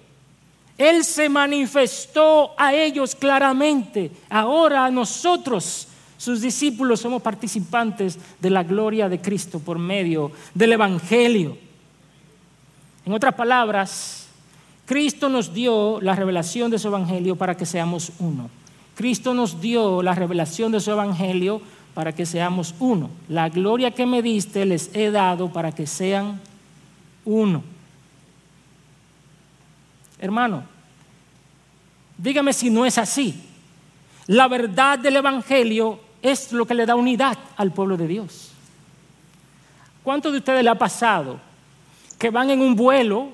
[0.78, 4.10] Él se manifestó a ellos claramente.
[4.30, 5.88] Ahora nosotros
[6.20, 11.56] sus discípulos somos participantes de la gloria de Cristo por medio del Evangelio.
[13.06, 14.28] En otras palabras,
[14.84, 18.50] Cristo nos dio la revelación de su Evangelio para que seamos uno.
[18.96, 21.62] Cristo nos dio la revelación de su Evangelio
[21.94, 23.08] para que seamos uno.
[23.30, 26.38] La gloria que me diste les he dado para que sean
[27.24, 27.62] uno.
[30.18, 30.64] Hermano,
[32.18, 33.42] dígame si no es así.
[34.26, 38.52] La verdad del Evangelio es lo que le da unidad al pueblo de Dios.
[40.02, 41.38] ¿Cuántos de ustedes le ha pasado
[42.18, 43.28] que van en un vuelo,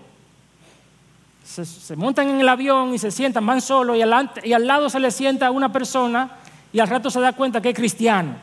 [1.45, 5.01] se, montan en el avión y se sientan, van solos y y al lado se
[5.01, 6.31] le sienta una persona
[6.73, 8.35] y al rato se da cuenta que es cristiano?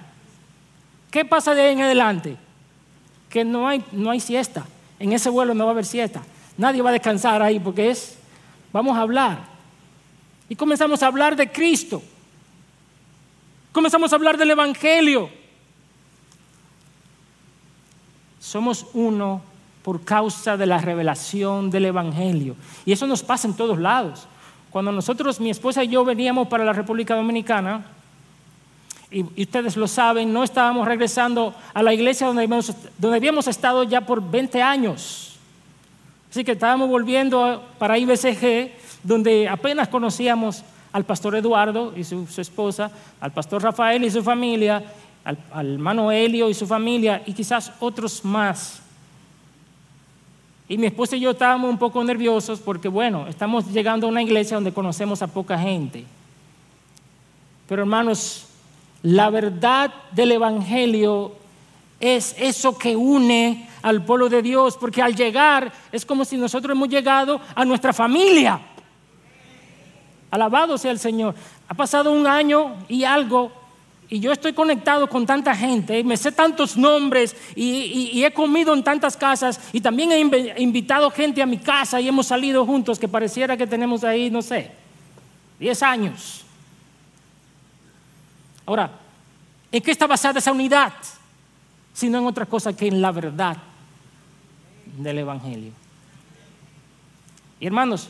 [1.12, 2.38] ¿Qué pasa de ahí en adelante?
[3.30, 4.66] Que no hay, no hay siesta.
[5.00, 6.24] En ese vuelo no va a haber siesta.
[6.58, 8.18] Nadie va a descansar ahí porque es,
[8.72, 9.40] vamos a hablar.
[10.50, 12.02] Y comenzamos a hablar de Cristo.
[13.74, 15.30] Comenzamos a hablar del Evangelio.
[18.40, 19.42] Somos uno
[19.82, 22.56] por causa de la revelación del Evangelio.
[22.86, 24.28] Y eso nos pasa en todos lados.
[24.70, 27.84] Cuando nosotros, mi esposa y yo veníamos para la República Dominicana,
[29.10, 33.84] y, ustedes lo saben, no estábamos regresando a la iglesia donde habíamos, donde habíamos estado
[33.84, 35.36] ya por 20 años.
[36.30, 38.72] Así que estábamos volviendo para IBCG,
[39.04, 44.84] donde apenas conocíamos al pastor Eduardo y su, esposa, al pastor Rafael y su familia,
[45.26, 48.82] al, al hermano Helio y su familia y quizás otros más.
[50.70, 54.22] Y mi esposa y yo estábamos un poco nerviosos porque, bueno, estamos llegando a una
[54.22, 56.06] iglesia donde conocemos a poca gente.
[57.68, 58.46] Pero hermanos,
[59.02, 61.34] la verdad del Evangelio
[62.00, 66.76] es eso que une al pueblo de Dios, porque al llegar es como si nosotros
[66.76, 68.60] hemos llegado a nuestra familia.
[70.34, 71.36] Alabado sea el Señor.
[71.68, 73.52] Ha pasado un año y algo
[74.10, 78.84] y yo estoy conectado con tanta gente, me sé tantos nombres y, he comido en
[78.84, 83.08] tantas casas y también he invitado gente a mi casa y hemos salido juntos que
[83.08, 84.72] pareciera que tenemos ahí, no sé,
[85.60, 86.44] 10 años.
[88.66, 88.90] Ahora,
[89.72, 90.94] ¿en qué está basada esa unidad?
[91.94, 93.58] Si no en otra cosa que en la verdad
[94.98, 95.74] del Evangelio.
[97.60, 98.10] Y hermanos,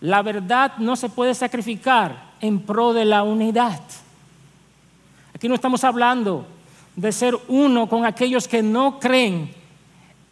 [0.00, 3.80] la verdad no se puede sacrificar en pro de la unidad.
[5.34, 6.46] Aquí no estamos hablando
[6.94, 9.54] de ser uno con aquellos que no creen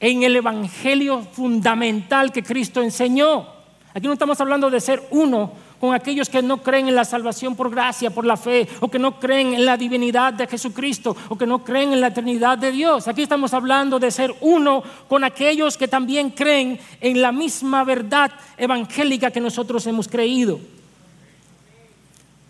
[0.01, 3.47] en el Evangelio fundamental que Cristo enseñó.
[3.95, 5.53] Aquí no estamos hablando de ser uno
[5.85, 8.99] con aquellos que no creen en la salvación por gracia, por la fe, o que
[8.99, 12.72] no creen en la divinidad de Jesucristo, o que no creen en la eternidad de
[12.72, 13.07] Dios.
[13.07, 18.32] Aquí estamos hablando de ser uno con aquellos que también creen en la misma verdad
[18.57, 20.59] evangélica que nosotros hemos creído.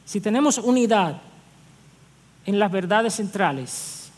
[0.05, 1.21] Si tenemos unidad,
[2.47, 4.13] en las verdades centrales,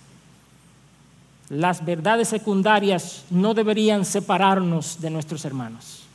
[1.49, 6.06] las verdades secundarias no deberían separarnos de nuestros hermanos.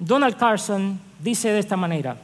[0.00, 2.16] Donald Carson dice de esta manera,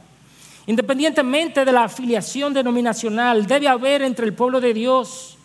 [0.65, 5.37] independientemente de la afiliación denominacional, debe haber entre el pueblo de Dios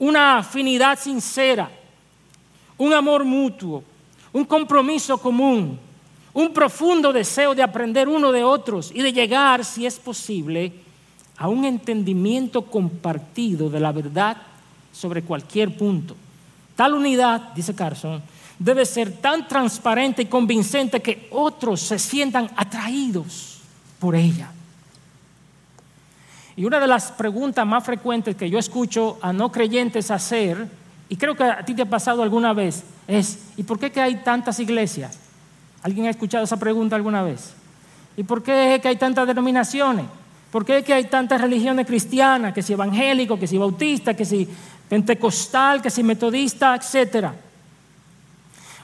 [0.00, 1.70] una afinidad sincera,
[2.76, 3.84] un amor mutuo,
[4.32, 5.78] un compromiso común,
[6.34, 10.72] un profundo deseo de aprender uno de otros y de llegar, si es posible,
[11.38, 14.36] a un entendimiento compartido de la verdad
[14.92, 16.16] sobre cualquier punto.
[16.74, 18.20] Tal unidad, dice Carson,
[18.58, 23.60] debe ser tan transparente y convincente que otros se sientan atraídos
[23.98, 24.50] por ella.
[26.56, 30.66] Y una de las preguntas más frecuentes que yo escucho a no creyentes hacer,
[31.08, 34.16] y creo que a ti te ha pasado alguna vez, es, ¿y por qué hay
[34.16, 35.18] tantas iglesias?
[35.82, 37.54] ¿Alguien ha escuchado esa pregunta alguna vez?
[38.16, 40.06] ¿Y por qué es que hay tantas denominaciones?
[40.50, 42.54] ¿Por qué es que hay tantas religiones cristianas?
[42.54, 44.48] Que si evangélico, que si bautista, que si
[44.88, 47.34] pentecostal, que si metodista, etcétera.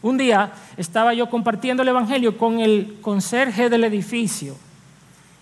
[0.03, 4.57] Un día estaba yo compartiendo el evangelio con el conserje del edificio.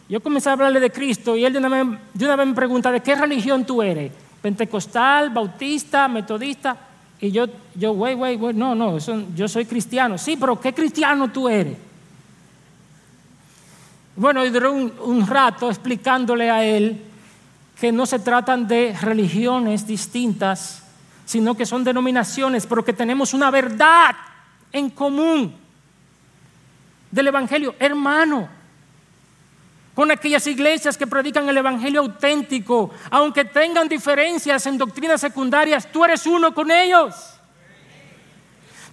[0.08, 2.54] Yo comencé a hablarle de Cristo y él de una vez, de una vez me
[2.54, 4.12] pregunta, ¿de qué religión tú eres?
[4.42, 6.76] ¿Pentecostal, bautista, metodista?
[7.20, 8.98] Y yo, yo, güey, güey, güey, no, no,
[9.34, 10.18] yo soy cristiano.
[10.18, 11.76] Sí, pero ¿qué cristiano tú eres?
[14.16, 17.00] Bueno, y duré un, un rato explicándole a él
[17.80, 20.82] que no se tratan de religiones distintas,
[21.24, 24.16] sino que son denominaciones, pero que tenemos una verdad
[24.72, 25.56] en común
[27.10, 27.74] del Evangelio.
[27.78, 28.48] Hermano,
[29.94, 36.04] con aquellas iglesias que predican el Evangelio auténtico, aunque tengan diferencias en doctrinas secundarias, tú
[36.04, 37.14] eres uno con ellos.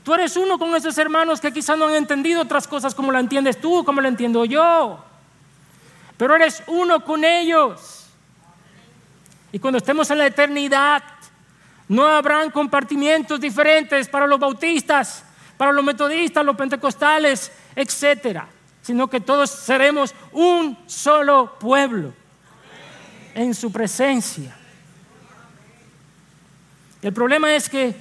[0.04, 3.20] Tú eres uno con esos hermanos que quizás no han entendido otras cosas como la
[3.20, 5.04] entiendes tú, como la entiendo yo.
[6.18, 8.08] Pero eres uno con ellos.
[9.52, 11.04] Y cuando estemos en la eternidad,
[11.88, 15.24] no habrán compartimientos diferentes para los bautistas,
[15.58, 18.48] para los metodistas, los pentecostales, etcétera
[18.88, 22.14] sino que todos seremos un solo pueblo
[23.36, 24.56] en su presencia.
[27.02, 27.94] El problema es que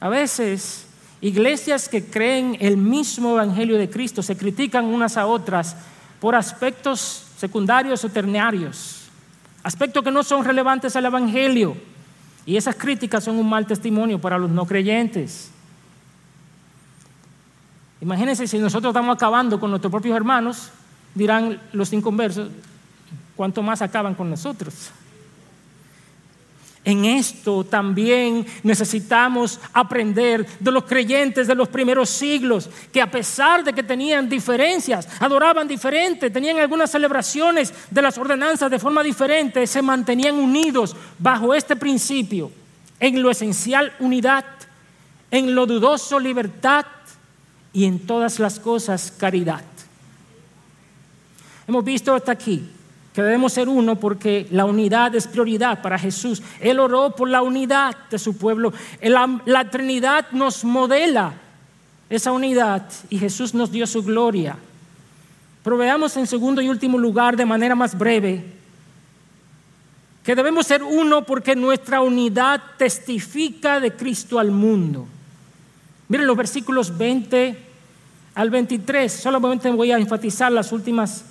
[0.00, 0.86] a veces
[1.20, 5.76] iglesias que creen el mismo evangelio de Cristo se critican unas a otras
[6.18, 9.02] por aspectos secundarios o ternarios,
[9.62, 11.76] aspectos que no son relevantes al evangelio.
[12.44, 15.53] Y esas críticas son un mal testimonio para los no creyentes.
[18.04, 20.68] Imagínense si nosotros estamos acabando con nuestros propios hermanos,
[21.14, 22.50] dirán los inconversos,
[23.34, 24.90] ¿cuánto más acaban con nosotros?
[26.84, 33.64] En esto también necesitamos aprender de los creyentes de los primeros siglos, que a pesar
[33.64, 39.66] de que tenían diferencias, adoraban diferente, tenían algunas celebraciones de las ordenanzas de forma diferente,
[39.66, 42.52] se mantenían unidos bajo este principio,
[43.00, 44.44] en lo esencial unidad,
[45.30, 46.84] en lo dudoso libertad
[47.74, 49.62] y en todas las cosas caridad.
[51.66, 52.66] Hemos visto hasta aquí
[53.12, 56.42] que debemos ser uno porque la unidad es prioridad para Jesús.
[56.60, 58.72] Él oró por la unidad de su pueblo.
[59.02, 61.34] La, Trinidad nos modela
[62.10, 64.56] esa unidad y Jesús nos dio su gloria.
[65.62, 68.44] Pero veamos en segundo y último lugar, de manera más breve,
[70.22, 75.06] que debemos ser uno porque nuestra unidad testifica de Cristo al mundo.
[76.08, 77.58] Miren los versículos 20
[78.34, 81.24] al 23, solamente voy a enfatizar las últimas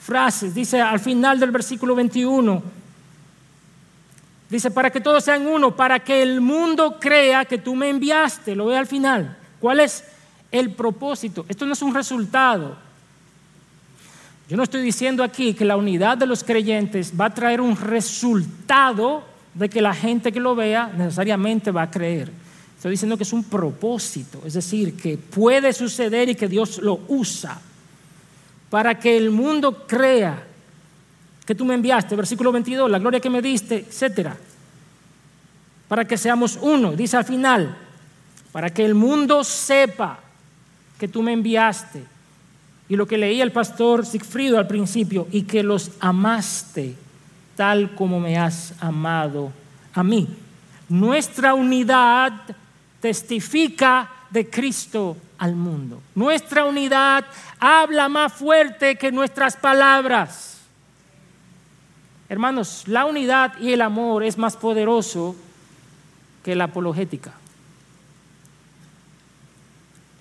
[0.00, 0.54] frases.
[0.54, 2.62] Dice al final del versículo 21,
[4.48, 8.54] dice, para que todos sean uno, para que el mundo crea que tú me enviaste.
[8.54, 9.36] Lo ve al final.
[9.60, 10.04] ¿Cuál es
[10.50, 11.44] el propósito?
[11.48, 12.76] Esto no es un resultado.
[14.48, 17.76] Yo no estoy diciendo aquí que la unidad de los creyentes va a traer un
[17.76, 22.30] resultado de que la gente que lo vea necesariamente va a creer.
[22.82, 26.98] Estoy diciendo que es un propósito, es decir, que puede suceder y que Dios lo
[27.06, 27.60] usa
[28.70, 30.44] para que el mundo crea
[31.46, 34.36] que tú me enviaste, versículo 22, la gloria que me diste, etcétera.
[35.86, 37.78] Para que seamos uno, dice al final,
[38.50, 40.18] para que el mundo sepa
[40.98, 42.02] que tú me enviaste.
[42.88, 46.96] Y lo que leía el pastor Sigfrido al principio, y que los amaste
[47.54, 49.52] tal como me has amado
[49.94, 50.26] a mí.
[50.88, 52.56] Nuestra unidad
[53.02, 56.00] testifica de Cristo al mundo.
[56.14, 57.26] Nuestra unidad
[57.58, 60.60] habla más fuerte que nuestras palabras.
[62.28, 65.34] Hermanos, la unidad y el amor es más poderoso
[66.44, 67.32] que la apologética.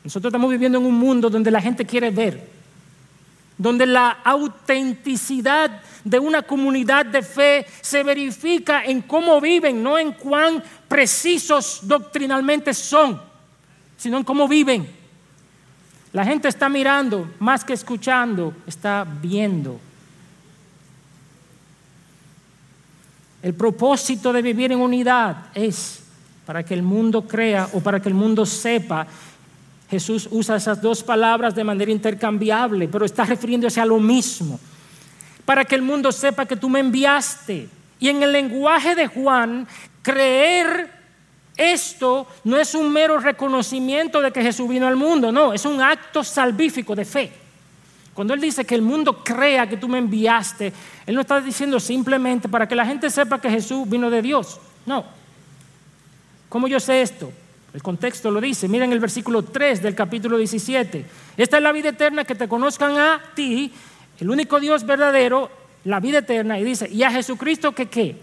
[0.03, 2.49] Nosotros estamos viviendo en un mundo donde la gente quiere ver,
[3.57, 10.13] donde la autenticidad de una comunidad de fe se verifica en cómo viven, no en
[10.13, 13.21] cuán precisos doctrinalmente son,
[13.97, 14.87] sino en cómo viven.
[16.13, 19.79] La gente está mirando más que escuchando, está viendo.
[23.41, 26.03] El propósito de vivir en unidad es
[26.45, 29.07] para que el mundo crea o para que el mundo sepa.
[29.89, 34.59] Jesús usa esas dos palabras de manera intercambiable, pero está refiriéndose a lo mismo.
[35.51, 37.67] Para que el mundo sepa que tú me enviaste.
[37.99, 39.67] Y en el lenguaje de Juan,
[40.01, 40.89] creer
[41.57, 45.81] esto no es un mero reconocimiento de que Jesús vino al mundo, no, es un
[45.81, 47.33] acto salvífico de fe.
[48.13, 50.71] Cuando Él dice que el mundo crea que tú me enviaste,
[51.05, 54.57] Él no está diciendo simplemente para que la gente sepa que Jesús vino de Dios.
[54.85, 55.03] No.
[56.47, 57.29] ¿Cómo yo sé esto?
[57.73, 58.69] El contexto lo dice.
[58.69, 61.05] Miren el versículo 3 del capítulo 17.
[61.35, 63.73] Esta es la vida eterna, que te conozcan a ti,
[64.21, 65.51] el único Dios verdadero,
[65.83, 66.57] la vida eterna.
[66.57, 68.15] Y dice, ¿y a Jesucristo que qué?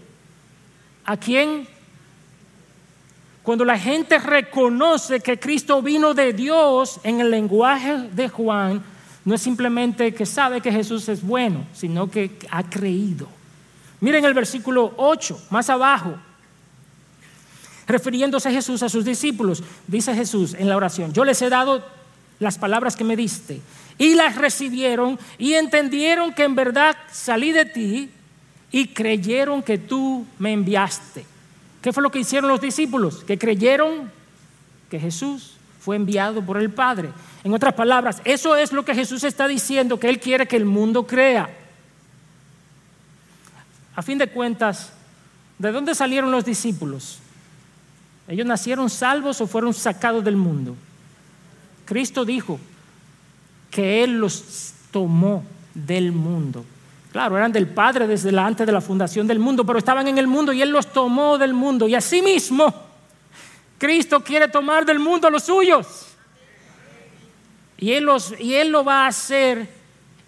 [1.05, 1.67] ¿A quién
[3.43, 8.83] cuando la gente reconoce que Cristo vino de Dios en el lenguaje de Juan,
[9.25, 13.27] no es simplemente que sabe que Jesús es bueno, sino que ha creído.
[14.01, 16.15] Miren el versículo 8, más abajo.
[17.87, 21.83] Refiriéndose a Jesús a sus discípulos, dice Jesús en la oración, yo les he dado
[22.39, 23.61] las palabras que me diste
[23.99, 28.09] y las recibieron y entendieron que en verdad salí de ti
[28.71, 31.25] y creyeron que tú me enviaste.
[31.81, 33.23] ¿Qué fue lo que hicieron los discípulos?
[33.25, 34.09] Que creyeron
[34.89, 37.09] que Jesús fue enviado por el Padre.
[37.43, 40.65] En otras palabras, eso es lo que Jesús está diciendo, que Él quiere que el
[40.65, 41.49] mundo crea.
[43.95, 44.93] A fin de cuentas,
[45.57, 47.19] ¿de dónde salieron los discípulos?
[48.29, 50.75] ¿Ellos nacieron salvos o fueron sacados del mundo?
[51.85, 52.59] Cristo dijo
[53.69, 55.43] que Él los tomó
[55.73, 56.65] del mundo.
[57.11, 60.27] Claro, eran del Padre desde antes de la fundación del mundo, pero estaban en el
[60.27, 61.87] mundo y Él los tomó del mundo.
[61.87, 62.73] Y asimismo,
[63.79, 66.05] Cristo quiere tomar del mundo los suyos.
[67.77, 69.69] Y él, los, y él lo va a hacer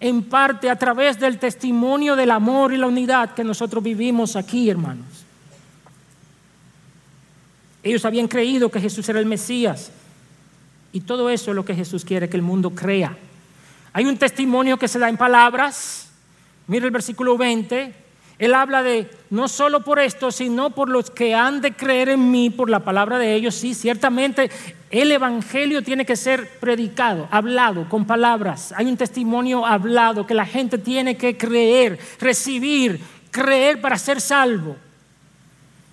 [0.00, 4.70] en parte a través del testimonio del amor y la unidad que nosotros vivimos aquí,
[4.70, 5.06] hermanos.
[7.82, 9.90] Ellos habían creído que Jesús era el Mesías.
[10.92, 13.16] Y todo eso es lo que Jesús quiere que el mundo crea.
[13.92, 16.02] Hay un testimonio que se da en palabras,
[16.66, 17.94] Mira el versículo 20.
[18.38, 22.30] Él habla de no solo por esto, sino por los que han de creer en
[22.30, 23.54] mí por la palabra de ellos.
[23.54, 24.50] Sí, ciertamente
[24.90, 28.72] el Evangelio tiene que ser predicado, hablado, con palabras.
[28.76, 34.76] Hay un testimonio hablado que la gente tiene que creer, recibir, creer para ser salvo.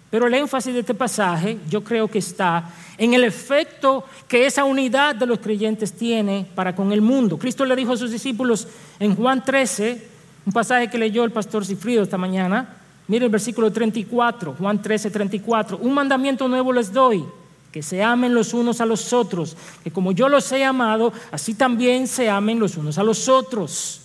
[0.09, 2.69] Pero el énfasis de este pasaje yo creo que está
[2.99, 7.39] en el efecto que esa unidad de los creyentes tiene para con el mundo.
[7.39, 8.67] Cristo le dijo a sus discípulos
[8.99, 10.07] en Juan 13,
[10.45, 12.77] un pasaje que leyó el pastor Cifrido esta mañana.
[13.07, 15.77] Mire el versículo 34, Juan 13, 34.
[15.77, 17.23] Un mandamiento nuevo les doy,
[17.71, 21.53] que se amen los unos a los otros, que como yo los he amado, así
[21.53, 24.01] también se amen los unos a los otros.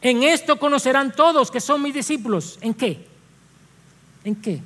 [0.00, 2.58] En esto conocerán todos que son mis discípulos.
[2.62, 3.04] ¿En qué?
[4.24, 4.62] ¿En qué?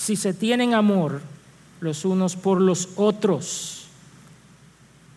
[0.00, 1.20] Si se tienen amor
[1.80, 3.84] los unos por los otros.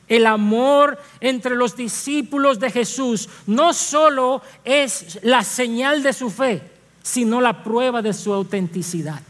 [0.09, 6.61] El amor entre los discípulos de Jesús no solo es la señal de su fe,
[7.01, 9.21] sino la prueba de su autenticidad.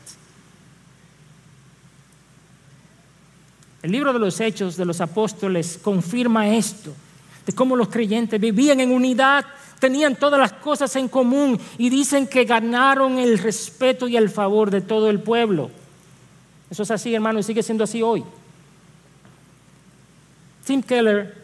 [3.84, 6.96] El libro de los Hechos de los Apóstoles confirma esto,
[7.46, 9.46] de cómo los creyentes vivían en unidad,
[9.84, 14.72] tenían todas las cosas en común y dicen que ganaron el respeto y el favor
[14.72, 15.70] de todo el pueblo.
[16.70, 18.24] Eso es así, hermano, y sigue siendo así hoy.
[20.66, 21.36] Tim Keller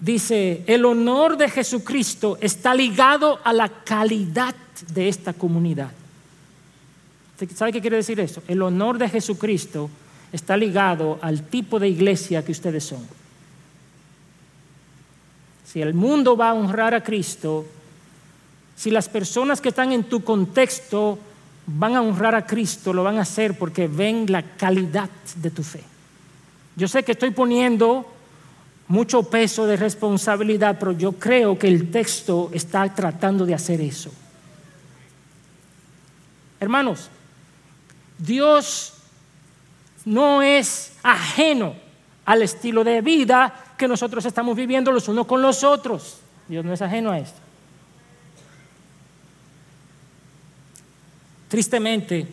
[0.00, 4.56] dice, el honor de Jesucristo está ligado a la calidad
[4.92, 5.92] de esta comunidad.
[7.54, 8.42] ¿Sabe qué quiere decir eso?
[8.48, 9.88] El honor de Jesucristo
[10.32, 13.21] está ligado al tipo de iglesia que ustedes son.
[15.72, 17.64] Si el mundo va a honrar a Cristo,
[18.76, 21.18] si las personas que están en tu contexto
[21.66, 25.62] van a honrar a Cristo, lo van a hacer porque ven la calidad de tu
[25.62, 25.82] fe.
[26.76, 28.06] Yo sé que estoy poniendo
[28.88, 34.12] mucho peso de responsabilidad, pero yo creo que el texto está tratando de hacer eso.
[36.60, 37.08] Hermanos,
[38.18, 38.92] Dios
[40.04, 41.74] no es ajeno
[42.26, 46.18] al estilo de vida nosotros estamos viviendo los unos con los otros.
[46.48, 47.38] Dios no es ajeno a esto.
[51.48, 52.26] Tristemente,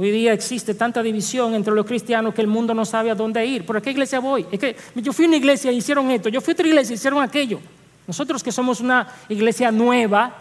[0.00, 3.44] Hoy día existe tanta división entre los cristianos que el mundo no sabe a dónde
[3.44, 3.66] ir.
[3.66, 4.46] ¿Por qué iglesia voy?
[4.50, 6.94] Es que yo fui a una iglesia y hicieron esto, yo fui a otra iglesia
[6.94, 7.60] y hicieron aquello.
[8.06, 10.34] Nosotros que somos una iglesia nueva,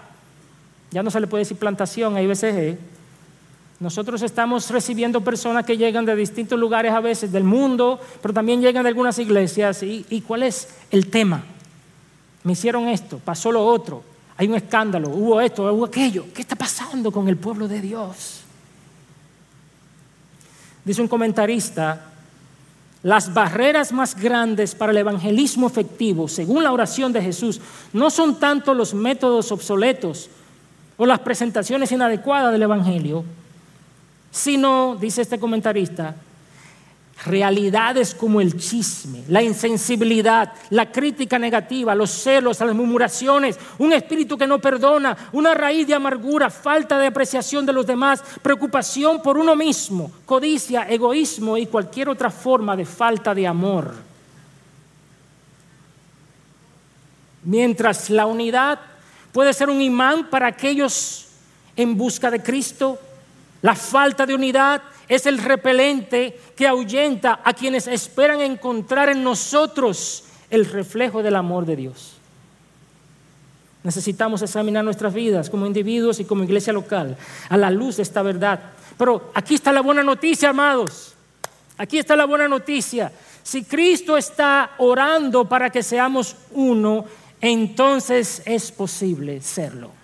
[0.91, 2.77] ya no se le puede decir plantación a IBCG,
[3.79, 8.61] nosotros estamos recibiendo personas que llegan de distintos lugares a veces del mundo, pero también
[8.61, 9.81] llegan de algunas iglesias.
[9.83, 11.43] ¿Y, cuál es el tema?
[12.43, 14.03] Me hicieron esto, pasó lo otro,
[14.35, 16.25] hay un escándalo, hubo esto, hubo aquello.
[16.33, 18.41] ¿Qué está pasando con el pueblo de Dios?
[20.83, 22.05] Dice un comentarista,
[23.01, 27.61] las barreras más grandes para el evangelismo efectivo, según la oración de Jesús,
[27.93, 30.29] no son tanto los métodos obsoletos
[30.97, 33.23] o las presentaciones inadecuadas del Evangelio,
[34.31, 36.15] sino, dice este comentarista,
[37.25, 44.37] realidades como el chisme, la insensibilidad, la crítica negativa, los celos, las murmuraciones, un espíritu
[44.37, 49.37] que no perdona, una raíz de amargura, falta de apreciación de los demás, preocupación por
[49.37, 53.93] uno mismo, codicia, egoísmo y cualquier otra forma de falta de amor.
[57.43, 58.79] Mientras la unidad
[59.31, 61.27] puede ser un imán para aquellos
[61.75, 62.99] en busca de Cristo,
[63.61, 70.25] la falta de unidad es el repelente que ahuyenta a quienes esperan encontrar en nosotros
[70.49, 72.15] el reflejo del amor de Dios.
[73.83, 77.17] Necesitamos examinar nuestras vidas como individuos y como iglesia local
[77.49, 78.59] a la luz de esta verdad.
[78.97, 81.15] Pero aquí está la buena noticia, amados.
[81.77, 83.11] Aquí está la buena noticia.
[83.41, 87.05] Si Cristo está orando para que seamos uno,
[87.39, 89.98] entonces es posible serlo.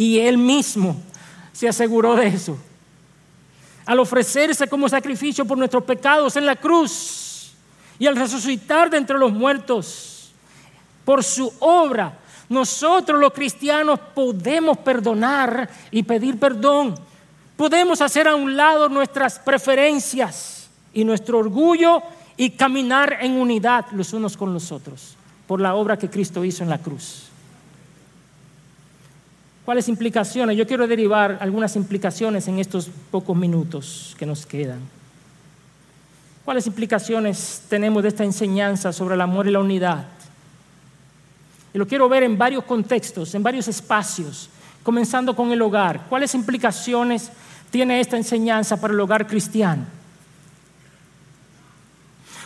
[0.00, 0.96] Y Él mismo
[1.52, 2.56] se aseguró de eso.
[3.84, 7.52] Al ofrecerse como sacrificio por nuestros pecados en la cruz
[7.98, 10.32] y al resucitar de entre los muertos
[11.04, 16.94] por su obra, nosotros los cristianos podemos perdonar y pedir perdón.
[17.58, 22.02] Podemos hacer a un lado nuestras preferencias y nuestro orgullo
[22.38, 25.14] y caminar en unidad los unos con los otros
[25.46, 27.29] por la obra que Cristo hizo en la cruz.
[29.70, 30.56] ¿Cuáles implicaciones?
[30.56, 34.80] Yo quiero derivar algunas implicaciones en estos pocos minutos que nos quedan.
[36.44, 40.08] ¿Cuáles implicaciones tenemos de esta enseñanza sobre el amor y la unidad?
[41.72, 44.50] Y lo quiero ver en varios contextos, en varios espacios,
[44.82, 46.04] comenzando con el hogar.
[46.08, 47.30] ¿Cuáles implicaciones
[47.70, 49.84] tiene esta enseñanza para el hogar cristiano?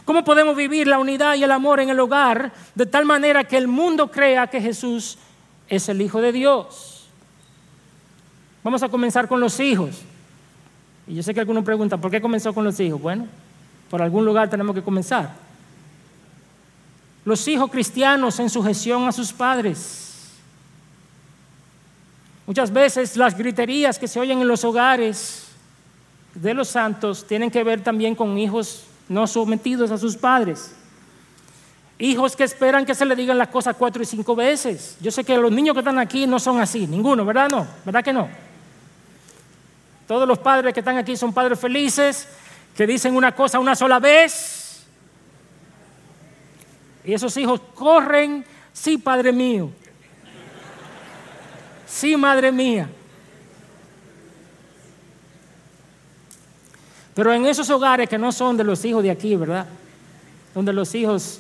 [0.05, 3.57] ¿Cómo podemos vivir la unidad y el amor en el hogar de tal manera que
[3.57, 5.17] el mundo crea que Jesús
[5.71, 6.94] es el Hijo de Dios?
[8.65, 10.01] Vamos a comenzar con los hijos.
[11.07, 13.01] Y yo sé que algunos preguntan, ¿por qué comenzó con los hijos?
[13.01, 13.27] Bueno,
[13.91, 15.35] por algún lugar tenemos que comenzar.
[17.27, 20.33] Los hijos cristianos en sujeción a sus padres.
[22.47, 25.49] Muchas veces las griterías que se oyen en los hogares
[26.35, 30.75] de los santos tienen que ver también con hijos no sometidos a sus padres.
[31.99, 34.97] Hijos que esperan que se le digan las cosas cuatro y cinco veces.
[35.01, 37.49] Yo sé que los niños que están aquí no son así, ninguno, ¿verdad?
[37.49, 38.29] No, ¿verdad que no?
[40.07, 42.29] Todos los padres que están aquí son padres felices,
[42.77, 44.85] que dicen una cosa una sola vez.
[47.05, 49.71] Y esos hijos corren, sí, Padre mío.
[51.87, 52.89] Sí, Madre mía.
[57.15, 59.67] Pero en esos hogares que no son de los hijos de aquí, ¿verdad?
[60.53, 61.39] Donde los hijos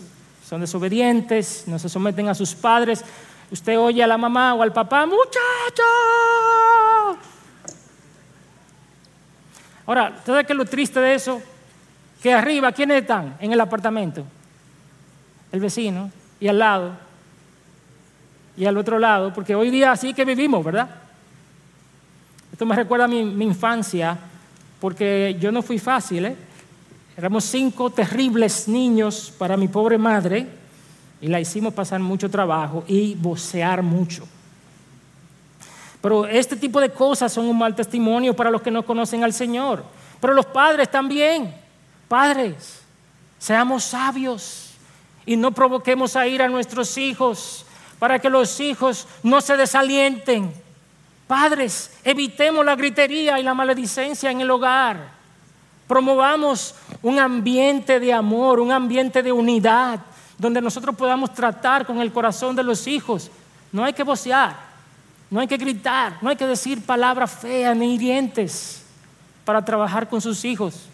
[0.48, 3.04] son desobedientes, no se someten a sus padres,
[3.50, 5.82] usted oye a la mamá o al papá, muchacho,
[9.86, 11.42] Ahora, ¿sabes qué es lo triste de eso?
[12.22, 14.24] Que arriba, ¿quiénes están en el apartamento?
[15.52, 16.10] El vecino,
[16.40, 16.92] y al lado,
[18.56, 20.88] y al otro lado, porque hoy día así que vivimos, ¿verdad?
[22.52, 24.16] Esto me recuerda a mi, mi infancia,
[24.80, 26.36] porque yo no fui fácil, ¿eh?
[27.16, 30.46] Éramos cinco terribles niños para mi pobre madre
[31.20, 34.26] y la hicimos pasar mucho trabajo y vocear mucho.
[36.04, 39.32] Pero este tipo de cosas son un mal testimonio para los que no conocen al
[39.32, 39.82] Señor.
[40.20, 41.54] Pero los padres también.
[42.08, 42.82] Padres,
[43.38, 44.72] seamos sabios
[45.24, 47.64] y no provoquemos a ir a nuestros hijos
[47.98, 50.52] para que los hijos no se desalienten.
[51.26, 54.98] Padres, evitemos la gritería y la maledicencia en el hogar.
[55.88, 60.00] Promovamos un ambiente de amor, un ambiente de unidad,
[60.36, 63.30] donde nosotros podamos tratar con el corazón de los hijos.
[63.72, 64.73] No hay que vocear,
[65.30, 68.84] no hay que gritar, no hay que decir palabras feas ni hirientes
[69.44, 70.86] para trabajar con sus hijos.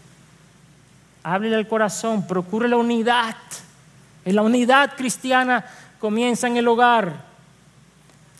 [1.23, 3.37] Háblele al corazón, procure la unidad.
[4.25, 5.65] En la unidad cristiana
[5.99, 7.29] comienza en el hogar.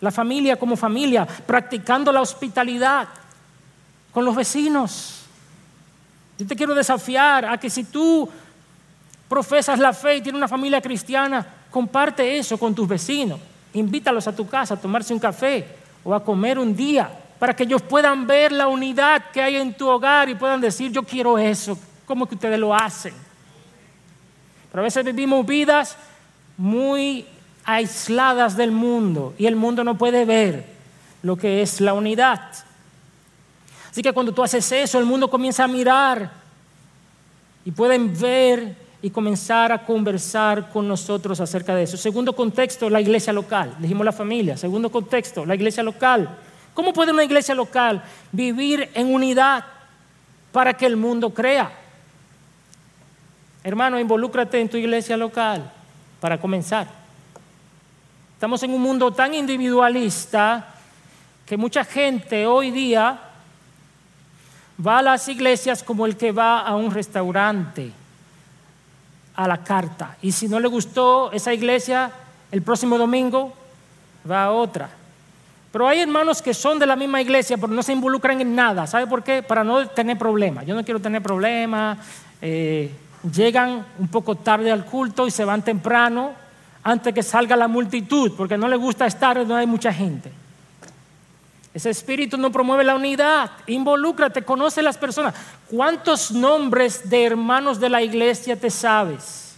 [0.01, 3.09] La familia como familia, practicando la hospitalidad.
[4.13, 5.21] con los vecinos.
[6.37, 8.29] Yo te quiero desafiar a que si tú
[9.29, 13.39] profesas la fe y tienes una familia cristiana, comparte eso con tus vecinos.
[13.73, 17.63] Invítalos a tu casa a tomarse un café o a comer un día para que
[17.63, 21.39] ellos puedan ver la unidad que hay en tu hogar y puedan decir, yo quiero
[21.39, 23.15] eso, ¿cómo que ustedes lo hacen?
[24.71, 25.97] Pero a veces vivimos vidas
[26.57, 27.27] muy
[27.65, 30.67] aisladas del mundo y el mundo no puede ver
[31.23, 32.41] lo que es la unidad.
[33.91, 36.31] Así que cuando tú haces eso, el mundo comienza a mirar
[37.65, 41.97] y pueden ver y comenzar a conversar con nosotros acerca de eso.
[41.97, 43.75] Segundo contexto, la iglesia local.
[43.79, 44.57] Dijimos la familia.
[44.57, 46.39] Segundo contexto, la iglesia local.
[46.75, 49.65] ¿Cómo puede una iglesia local vivir en unidad
[50.53, 51.73] para que el mundo crea?
[53.63, 55.71] Hermano, involúcrate en tu iglesia local
[56.21, 56.87] para comenzar.
[58.35, 60.75] Estamos en un mundo tan individualista
[61.45, 63.19] que mucha gente hoy día
[64.87, 67.93] va a las iglesias como el que va a un restaurante,
[69.45, 70.17] a la carta.
[70.21, 72.11] Y si no le gustó esa iglesia,
[72.53, 73.55] el próximo domingo
[74.31, 74.91] va a otra.
[75.73, 78.87] Pero hay hermanos que son de la misma iglesia, pero no se involucran en nada.
[78.87, 79.43] ¿Sabe por qué?
[79.43, 80.67] Para no tener problemas.
[80.67, 81.97] Yo no quiero tener problemas.
[82.43, 82.93] Eh,
[83.35, 86.33] llegan un poco tarde al culto y se van temprano
[86.83, 90.31] antes que salga la multitud, porque no les gusta estar donde hay mucha gente.
[91.73, 93.53] Ese espíritu no promueve la unidad.
[93.67, 95.35] Involúcrate, conoce las personas.
[95.71, 99.55] ¿Cuántos nombres de hermanos de la iglesia te sabes?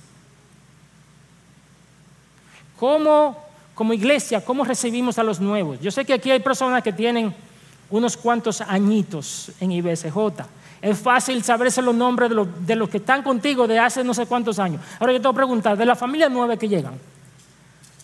[2.79, 3.43] ¿Cómo,
[3.75, 5.81] como iglesia, cómo recibimos a los nuevos?
[5.81, 7.35] Yo sé que aquí hay personas que tienen
[7.89, 10.17] unos cuantos añitos en IBSJ.
[10.83, 14.13] Es fácil saberse los nombres de los, de los que están contigo de hace no
[14.13, 14.83] sé cuántos años.
[14.99, 16.95] Ahora yo te voy a preguntar, de las familias nuevas que llegan,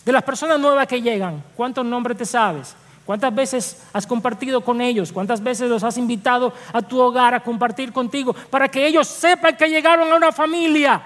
[0.05, 2.73] de las personas nuevas que llegan, ¿cuántos nombres te sabes?
[3.09, 5.11] ¿Cuántas veces has compartido con ellos?
[5.11, 9.57] ¿Cuántas veces los has invitado a tu hogar a compartir contigo para que ellos sepan
[9.57, 11.01] que llegaron a una familia?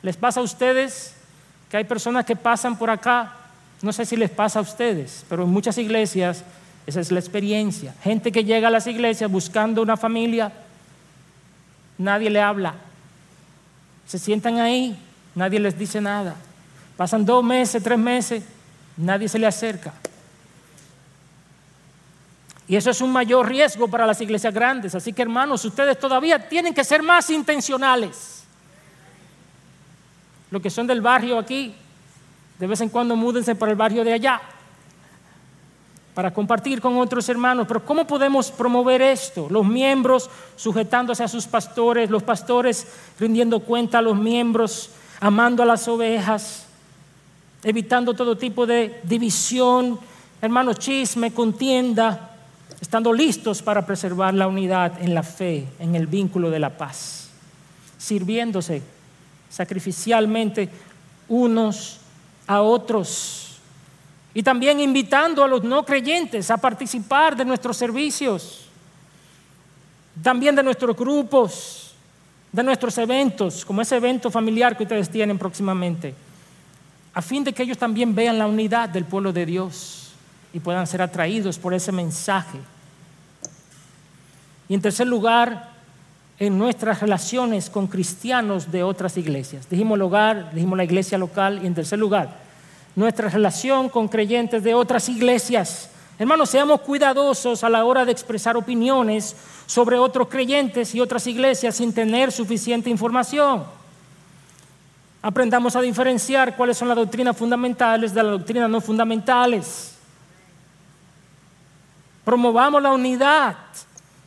[0.00, 1.16] ¿Les pasa a ustedes
[1.68, 3.32] que hay personas que pasan por acá?
[3.82, 6.44] No sé si les pasa a ustedes, pero en muchas iglesias
[6.86, 7.96] esa es la experiencia.
[8.00, 10.52] Gente que llega a las iglesias buscando una familia,
[11.98, 12.74] nadie le habla.
[14.06, 14.96] Se sientan ahí,
[15.34, 16.36] nadie les dice nada.
[16.96, 18.44] Pasan dos meses, tres meses,
[18.96, 19.92] nadie se le acerca.
[22.68, 24.94] Y eso es un mayor riesgo para las iglesias grandes.
[24.94, 28.44] Así que hermanos, ustedes todavía tienen que ser más intencionales.
[30.50, 31.74] Los que son del barrio aquí,
[32.58, 34.40] de vez en cuando múdense para el barrio de allá
[36.14, 37.66] para compartir con otros hermanos.
[37.66, 39.48] Pero ¿cómo podemos promover esto?
[39.50, 42.86] Los miembros sujetándose a sus pastores, los pastores
[43.18, 44.90] rindiendo cuenta a los miembros,
[45.20, 46.66] amando a las ovejas,
[47.64, 49.98] evitando todo tipo de división,
[50.40, 52.30] hermanos, chisme, contienda,
[52.80, 57.28] estando listos para preservar la unidad en la fe, en el vínculo de la paz,
[57.96, 58.82] sirviéndose
[59.48, 60.68] sacrificialmente
[61.28, 62.00] unos
[62.46, 63.58] a otros.
[64.34, 68.66] Y también invitando a los no creyentes a participar de nuestros servicios,
[70.22, 71.94] también de nuestros grupos,
[72.50, 76.14] de nuestros eventos, como ese evento familiar que ustedes tienen próximamente
[77.14, 80.12] a fin de que ellos también vean la unidad del pueblo de Dios
[80.52, 82.58] y puedan ser atraídos por ese mensaje.
[84.68, 85.70] Y en tercer lugar,
[86.38, 89.68] en nuestras relaciones con cristianos de otras iglesias.
[89.68, 92.36] Dijimos el hogar, dijimos la iglesia local y en tercer lugar,
[92.96, 95.90] nuestra relación con creyentes de otras iglesias.
[96.18, 99.36] Hermanos, seamos cuidadosos a la hora de expresar opiniones
[99.66, 103.64] sobre otros creyentes y otras iglesias sin tener suficiente información.
[105.22, 109.94] Aprendamos a diferenciar cuáles son las doctrinas fundamentales de las doctrinas no fundamentales.
[112.24, 113.56] Promovamos la unidad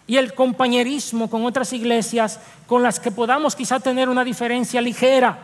[0.07, 5.37] y el compañerismo con otras iglesias con las que podamos quizá tener una diferencia ligera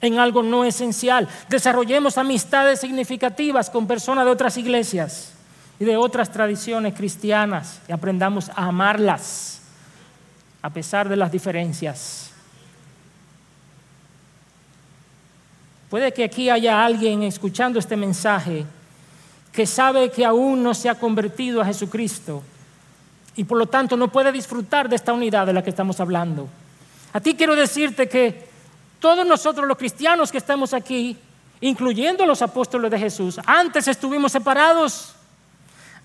[0.00, 1.28] en algo no esencial.
[1.48, 5.32] Desarrollemos amistades significativas con personas de otras iglesias
[5.78, 9.60] y de otras tradiciones cristianas y aprendamos a amarlas
[10.62, 12.29] a pesar de las diferencias.
[15.90, 18.64] Puede que aquí haya alguien escuchando este mensaje
[19.52, 22.44] que sabe que aún no se ha convertido a Jesucristo
[23.34, 26.48] y por lo tanto no puede disfrutar de esta unidad de la que estamos hablando.
[27.12, 28.48] A ti quiero decirte que
[29.00, 31.16] todos nosotros los cristianos que estamos aquí,
[31.60, 35.16] incluyendo los apóstoles de Jesús, antes estuvimos separados,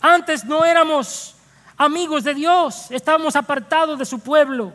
[0.02, 1.36] antes no éramos
[1.78, 4.74] amigos de Dios, estábamos apartados de su pueblo,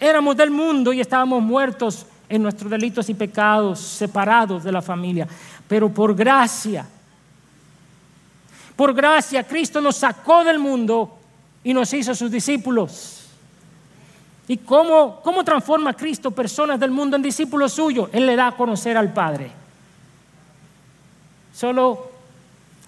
[0.00, 5.26] éramos del mundo y estábamos muertos en nuestros delitos y pecados, separados de la familia.
[5.68, 6.86] Pero por gracia,
[8.76, 11.18] Por gracia, Cristo nos sacó del mundo
[11.62, 13.26] y nos hizo sus discípulos.
[14.48, 18.08] ¿Y cómo, cómo transforma Cristo personas del mundo en discípulos suyos?
[18.10, 19.50] Él le da a conocer al Padre.
[21.52, 22.10] Solo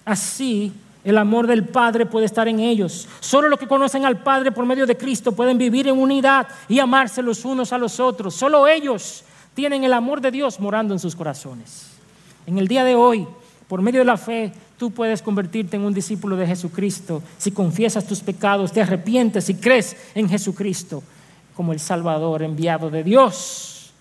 [0.06, 0.72] así
[1.04, 3.06] el amor del Padre puede estar en ellos.
[3.20, 6.78] Solo los que conocen al Padre por medio de Cristo pueden vivir en unidad y
[6.78, 8.34] amarse los unos a los otros.
[8.34, 9.24] Solo ellos
[9.54, 11.88] tienen el amor de Dios morando en sus corazones.
[12.46, 13.26] En el día de hoy,
[13.68, 18.06] por medio de la fe, tú puedes convertirte en un discípulo de Jesucristo si confiesas
[18.06, 21.02] tus pecados, te arrepientes y crees en Jesucristo
[21.54, 23.92] como el Salvador enviado de Dios.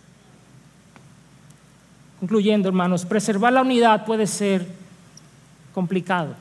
[2.19, 4.67] Concluyendo, hermanos, preservar la unidad puede ser
[5.73, 6.35] complicado,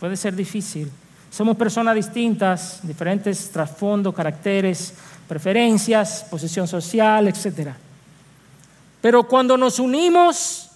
[0.00, 0.90] puede ser difícil.
[1.30, 4.94] Somos personas distintas, diferentes trasfondos, caracteres,
[5.28, 7.70] preferencias, posición social, etc.
[9.00, 10.70] Pero cuando nos unimos,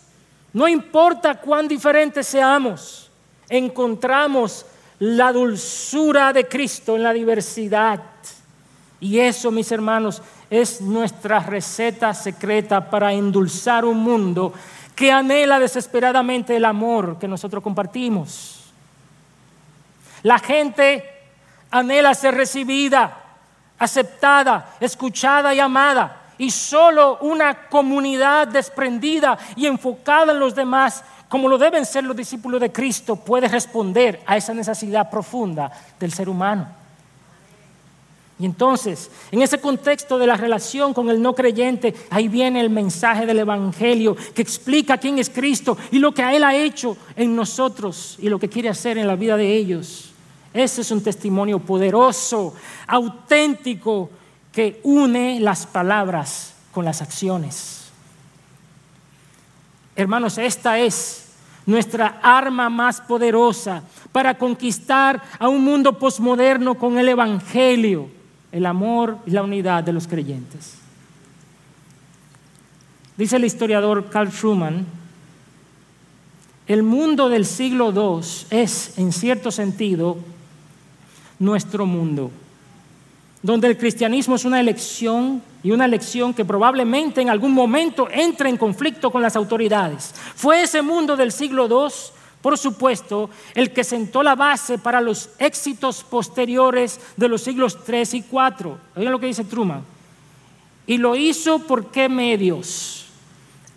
[0.53, 3.11] no importa cuán diferentes seamos,
[3.49, 4.67] encontramos
[4.99, 8.01] la dulzura de Cristo en la diversidad.
[9.01, 14.53] Y eso, mis hermanos, es nuestra receta secreta para endulzar un mundo
[14.95, 18.71] que anhela desesperadamente el amor que nosotros compartimos.
[20.23, 21.05] La gente
[21.71, 23.22] anhela ser recibida,
[23.83, 31.49] aceptada, escuchada y amada y solo una comunidad desprendida y enfocada en los demás, como
[31.49, 36.29] lo deben ser los discípulos de Cristo, puede responder a esa necesidad profunda del ser
[36.29, 36.69] humano.
[38.39, 42.71] Y entonces, en ese contexto de la relación con el no creyente, ahí viene el
[42.71, 47.35] mensaje del Evangelio que explica quién es Cristo y lo que Él ha hecho en
[47.35, 50.12] nosotros y lo que quiere hacer en la vida de ellos.
[50.53, 52.55] Ese es un testimonio poderoso,
[52.87, 54.11] auténtico,
[54.53, 57.91] que une las palabras con las acciones.
[59.97, 61.27] Hermanos, esta es
[61.65, 68.09] nuestra arma más poderosa para conquistar a un mundo posmoderno con el Evangelio,
[68.51, 70.75] el amor y la unidad de los creyentes.
[73.17, 74.87] Dice el historiador Carl Schumann,
[76.67, 80.17] el mundo del siglo II es, en cierto sentido,
[81.43, 82.31] nuestro mundo
[83.43, 88.49] donde el cristianismo es una elección y una elección que probablemente en algún momento entre
[88.49, 90.15] en conflicto con las autoridades.
[90.37, 91.93] Fue ese mundo del siglo II,
[92.41, 98.19] por supuesto, el que sentó la base para los éxitos posteriores de los siglos III
[98.19, 98.77] y IV.
[98.97, 99.83] Oigan lo que dice Truman.
[100.87, 103.07] Y lo hizo por qué medios?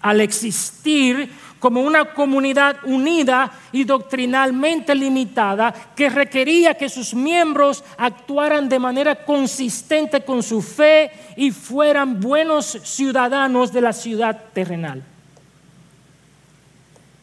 [0.02, 1.32] Al existir
[1.66, 9.26] como una comunidad unida y doctrinalmente limitada que requería que sus miembros actuaran de manera
[9.26, 15.02] consistente con su fe y fueran buenos ciudadanos de la ciudad terrenal.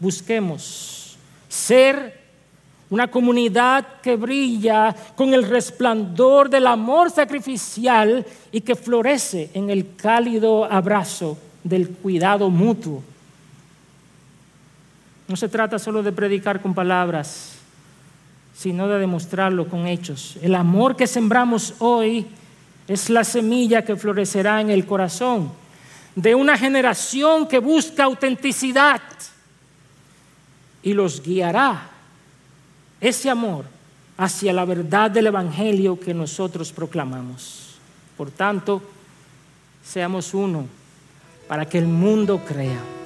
[0.01, 1.17] Busquemos
[1.49, 2.21] ser
[2.91, 9.95] una comunidad que brilla con el resplandor del amor sacrificial y que florece en el
[9.95, 13.05] cálido abrazo del cuidado mutuo
[15.29, 17.57] no se trata solo de predicar con palabras,
[18.55, 20.37] sino de demostrarlo con hechos.
[20.43, 22.27] El amor que sembramos hoy
[22.89, 25.51] es la semilla que florecerá en el corazón
[26.15, 29.01] de una generación que busca autenticidad
[30.83, 31.89] y los guiará
[33.01, 33.65] ese amor
[34.17, 37.77] hacia la verdad del Evangelio que nosotros proclamamos.
[38.17, 38.83] Por tanto,
[39.85, 40.67] seamos uno
[41.49, 43.02] para que el mundo crea.